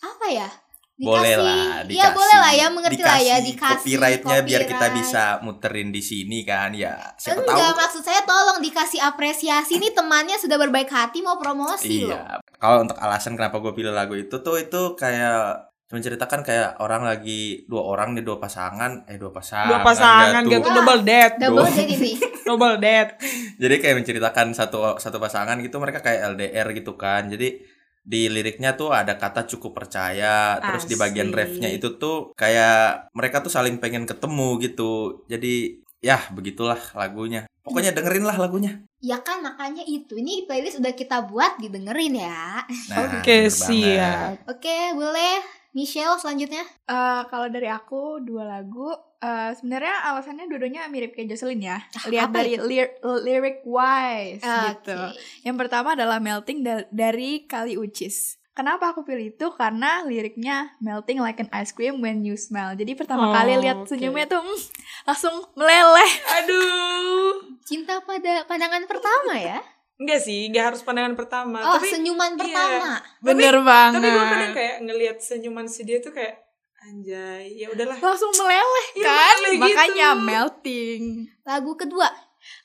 apa 0.00 0.28
ya? 0.28 0.48
boleh 0.94 1.34
lah, 1.34 1.82
Iya, 1.82 2.14
boleh 2.14 2.36
lah 2.38 2.52
ya, 2.54 2.66
mengerti 2.70 3.02
lah 3.02 3.18
ya, 3.18 3.42
dikasih 3.42 3.58
dikasih 3.58 3.74
copyrightnya 3.90 4.38
biar 4.38 4.62
kita 4.62 4.86
copyright. 4.86 4.94
bisa 4.94 5.22
muterin 5.42 5.90
di 5.90 5.98
sini 5.98 6.46
kan 6.46 6.70
ya. 6.70 6.94
Siapa 7.18 7.42
Enggak, 7.42 7.58
tahu 7.58 7.74
maksud 7.74 8.02
saya 8.04 8.22
tolong 8.22 8.62
dikasih 8.62 9.02
apresiasi 9.02 9.82
nih 9.82 9.90
temannya 9.90 10.38
sudah 10.38 10.54
berbaik 10.54 10.86
hati 10.86 11.18
mau 11.18 11.34
promosi 11.34 12.06
loh. 12.06 12.14
Iya. 12.14 12.38
Kalau 12.54 12.86
untuk 12.86 12.94
alasan 12.94 13.34
kenapa 13.34 13.58
gue 13.58 13.72
pilih 13.72 13.90
lagu 13.90 14.14
itu 14.14 14.36
tuh 14.38 14.54
itu 14.54 14.94
kayak 14.94 15.71
menceritakan 15.92 16.40
kayak 16.40 16.80
orang 16.80 17.04
lagi 17.04 17.68
dua 17.68 17.84
orang 17.84 18.16
nih 18.16 18.24
dua 18.24 18.40
pasangan 18.40 19.04
eh 19.04 19.20
dua 19.20 19.28
pasangan 19.28 19.68
Dua 19.68 19.80
pasangan 19.84 20.42
gitu, 20.48 20.64
double 20.64 21.02
date. 21.04 21.34
Double 21.36 21.68
date 21.68 21.92
ini. 21.92 22.12
Double 22.48 22.76
date. 22.80 23.12
Jadi 23.62 23.74
kayak 23.78 23.96
menceritakan 24.00 24.56
satu 24.56 24.96
satu 24.96 25.20
pasangan 25.20 25.60
gitu 25.60 25.76
mereka 25.76 26.00
kayak 26.00 26.32
LDR 26.32 26.72
gitu 26.72 26.96
kan. 26.96 27.28
Jadi 27.28 27.60
di 28.02 28.26
liriknya 28.26 28.74
tuh 28.74 28.90
ada 28.90 29.14
kata 29.14 29.46
cukup 29.46 29.78
percaya 29.78 30.58
terus 30.58 30.90
di 30.90 30.98
bagian 30.98 31.30
refnya 31.30 31.70
itu 31.70 31.94
tuh 32.02 32.34
kayak 32.34 33.14
mereka 33.14 33.44
tuh 33.44 33.52
saling 33.52 33.78
pengen 33.78 34.08
ketemu 34.08 34.58
gitu. 34.64 35.22
Jadi 35.28 35.84
ya 36.02 36.18
begitulah 36.34 36.80
lagunya. 36.98 37.46
Pokoknya 37.62 37.94
dengerin 37.94 38.26
lah 38.26 38.34
lagunya. 38.42 38.82
Ya 38.98 39.22
kan 39.22 39.38
makanya 39.38 39.86
itu. 39.86 40.18
Ini 40.18 40.50
playlist 40.50 40.82
udah 40.82 40.94
kita 40.98 41.30
buat 41.30 41.62
didengerin 41.62 42.18
ya. 42.18 42.66
Nah, 42.90 43.22
Oke, 43.22 43.46
banget. 43.46 43.54
siap. 43.54 44.50
Oke, 44.50 44.98
boleh. 44.98 45.61
Michelle 45.72 46.16
selanjutnya. 46.16 46.62
Eh, 46.84 47.22
kalau 47.26 47.48
dari 47.48 47.64
aku 47.64 48.20
dua 48.20 48.44
lagu 48.46 48.92
eh, 49.18 49.50
sebenarnya 49.52 50.04
alasannya 50.04 50.44
dua-duanya 50.46 50.84
mirip 50.86 51.12
kayak 51.12 51.32
Jocelyn 51.32 51.62
ya. 51.62 51.78
Lihat 52.04 52.28
apa 52.28 52.36
dari 52.38 52.60
lir- 52.60 52.96
lyric 53.22 53.64
wise 53.64 54.44
gitu. 54.44 54.92
Oke. 54.92 55.16
Yang 55.42 55.56
pertama 55.58 55.94
adalah 55.94 56.18
melting 56.18 56.60
da- 56.60 56.88
dari 56.88 57.44
Kali 57.44 57.74
Ucis. 57.74 58.36
Kenapa 58.52 58.92
aku 58.92 59.00
pilih 59.00 59.32
itu? 59.32 59.48
Karena 59.50 60.04
liriknya 60.04 60.76
melting 60.78 61.16
like 61.18 61.40
an 61.40 61.48
ice 61.50 61.72
cream 61.72 62.04
when 62.04 62.20
you 62.20 62.36
smile. 62.36 62.76
Jadi 62.76 62.92
pertama 62.92 63.24
Oh, 63.24 63.32
kali 63.32 63.56
lihat 63.56 63.80
oke. 63.80 63.88
senyumnya 63.88 64.28
tuh 64.28 64.44
mm, 64.44 64.60
langsung 65.08 65.32
meleleh. 65.54 66.10
Aduh. 66.36 67.56
Cinta 67.64 68.04
pada 68.04 68.44
pandangan 68.44 68.84
pertama 68.84 69.40
ya. 69.40 69.56
Enggak 70.02 70.20
sih, 70.20 70.50
enggak 70.50 70.74
harus 70.74 70.82
pandangan 70.82 71.14
pertama. 71.14 71.62
Oh, 71.62 71.78
tapi 71.78 71.94
senyuman 71.94 72.34
iya. 72.34 72.40
pertama. 72.42 72.90
Bener 73.22 73.54
tapi 73.54 73.68
banget. 73.70 74.00
gue 74.02 74.24
kadang 74.26 74.54
kayak 74.58 74.76
ngelihat 74.82 75.16
senyuman 75.22 75.66
si 75.70 75.86
dia 75.86 76.02
tuh 76.02 76.10
kayak 76.10 76.42
anjay, 76.82 77.62
ya 77.62 77.70
udahlah. 77.70 77.94
langsung 78.02 78.34
meleleh 78.34 78.86
Iya, 78.98 79.06
kan? 79.06 79.34
meleleh 79.38 79.54
gitu. 79.54 79.62
Makanya 79.62 80.08
melting. 80.18 81.02
Lagu 81.46 81.72
kedua. 81.78 82.10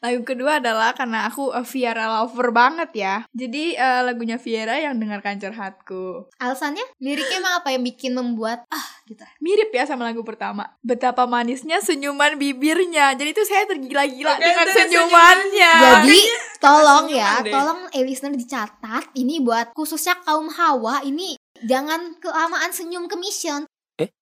Lagu 0.03 0.21
kedua 0.23 0.61
adalah 0.61 0.93
karena 0.93 1.29
aku 1.29 1.53
a 1.53 1.65
Viera 1.65 2.21
lover 2.21 2.53
banget 2.53 2.89
ya. 2.93 3.15
Jadi 3.33 3.77
eh, 3.77 4.01
lagunya 4.05 4.37
Viera 4.37 4.77
yang 4.77 4.97
dengarkan 4.97 5.41
curhatku. 5.41 6.29
Alasannya? 6.39 6.85
Liriknya 7.01 7.41
emang 7.41 7.55
apa 7.61 7.69
yang 7.73 7.83
bikin 7.83 8.13
membuat 8.17 8.65
ah 8.69 8.85
gitu. 9.07 9.23
Mirip 9.41 9.73
ya 9.73 9.87
sama 9.87 10.07
lagu 10.07 10.21
pertama. 10.21 10.77
Betapa 10.85 11.25
manisnya 11.25 11.81
senyuman 11.81 12.35
bibirnya. 12.35 13.15
Jadi 13.17 13.29
itu 13.33 13.43
saya 13.45 13.65
tergila-gila 13.65 14.37
Oke, 14.37 14.43
dengan 14.43 14.67
senyumannya. 14.71 15.73
Jadi 15.81 16.19
tolong 16.57 17.05
ya, 17.13 17.45
deh. 17.45 17.53
tolong 17.53 17.85
eh 17.93 18.01
listener 18.01 18.33
dicatat 18.33 19.13
ini 19.13 19.39
buat 19.39 19.71
khususnya 19.77 20.17
kaum 20.25 20.49
hawa 20.49 21.05
ini 21.05 21.37
Jangan 21.65 22.21
kelamaan 22.21 22.69
senyum 22.69 23.09
ke 23.09 23.17
mission. 23.17 23.65
Eh. 23.97 24.13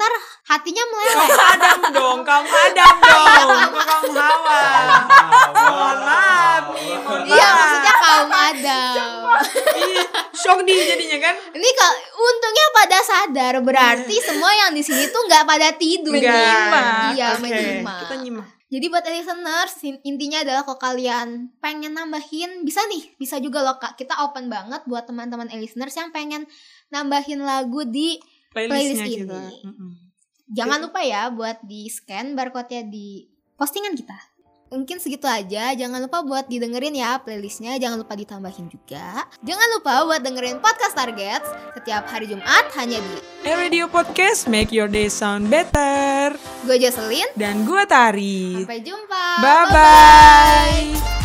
Ntar 0.00 0.12
hatinya 0.48 0.80
meleleh. 0.88 1.12
Kamu 1.12 1.36
Adam 1.44 1.80
dong, 1.92 2.18
kamu 2.24 2.48
Adam 2.48 2.94
dong. 3.04 3.48
Kamu 3.84 4.10
Hawa? 4.16 4.60
Mohon 5.52 5.98
maaf 6.08 6.64
nih, 6.72 6.92
mohon 7.04 7.20
Iya 7.28 7.48
maksudnya 7.52 7.94
kaum 8.00 8.30
Adam. 8.32 9.12
Ih, 9.76 10.04
Shock 10.32 10.64
nih 10.64 10.88
jadinya 10.88 11.18
kan? 11.20 11.34
Ini 11.52 11.68
kalau 11.76 11.94
untungnya 12.16 12.66
pada 12.72 12.98
sadar 13.04 13.54
berarti 13.60 14.16
semua 14.24 14.48
yang 14.56 14.72
di 14.72 14.80
sini 14.80 15.04
tuh 15.12 15.20
nggak 15.28 15.44
pada 15.44 15.68
tidur. 15.76 16.16
Enggak. 16.16 17.12
Iya 17.12 17.36
Oke, 17.36 17.44
menyimak. 17.44 18.00
Kita 18.08 18.16
nyimak. 18.24 18.48
Jadi 18.70 18.86
buat 18.86 19.02
listeners 19.02 19.74
in- 19.82 20.02
intinya 20.06 20.46
adalah 20.46 20.62
kalau 20.62 20.78
kalian 20.78 21.50
pengen 21.58 21.90
nambahin 21.90 22.62
bisa 22.62 22.78
nih 22.86 23.02
bisa 23.18 23.42
juga 23.42 23.66
loh 23.66 23.82
kak 23.82 23.98
kita 23.98 24.14
open 24.22 24.46
banget 24.46 24.86
buat 24.86 25.10
teman-teman 25.10 25.50
listeners 25.58 25.90
yang 25.98 26.14
pengen 26.14 26.46
nambahin 26.94 27.42
lagu 27.42 27.82
di 27.82 28.22
Playlistnya 28.50 29.06
Playlist 29.06 29.18
kita. 29.26 29.40
ini. 29.40 29.58
Mm-mm. 29.66 29.90
Jangan 30.50 30.78
lupa 30.82 31.00
ya 31.06 31.30
buat 31.30 31.62
di 31.62 31.86
scan 31.86 32.34
barcode-nya 32.34 32.82
di 32.90 33.22
postingan 33.54 33.94
kita. 33.94 34.18
Mungkin 34.70 35.02
segitu 35.02 35.26
aja. 35.26 35.74
Jangan 35.74 35.98
lupa 35.98 36.22
buat 36.22 36.46
didengerin 36.46 36.94
ya 36.94 37.18
playlistnya. 37.18 37.74
Jangan 37.82 38.06
lupa 38.06 38.14
ditambahin 38.14 38.70
juga. 38.70 39.26
Jangan 39.42 39.68
lupa 39.74 40.06
buat 40.06 40.22
dengerin 40.22 40.62
podcast 40.62 40.94
Targets 40.94 41.50
setiap 41.74 42.06
hari 42.06 42.30
Jumat 42.30 42.70
hanya 42.78 43.02
di 43.02 43.14
Eh 43.42 43.56
Radio 43.58 43.90
Podcast 43.90 44.46
make 44.46 44.70
your 44.70 44.86
day 44.86 45.10
sound 45.10 45.50
better. 45.50 46.38
gue 46.62 46.76
Jocelyn. 46.78 47.26
Dan 47.34 47.66
gua 47.66 47.82
Tari. 47.82 48.62
Sampai 48.62 48.78
jumpa. 48.82 49.26
Bye 49.42 49.66
bye. 49.74 51.19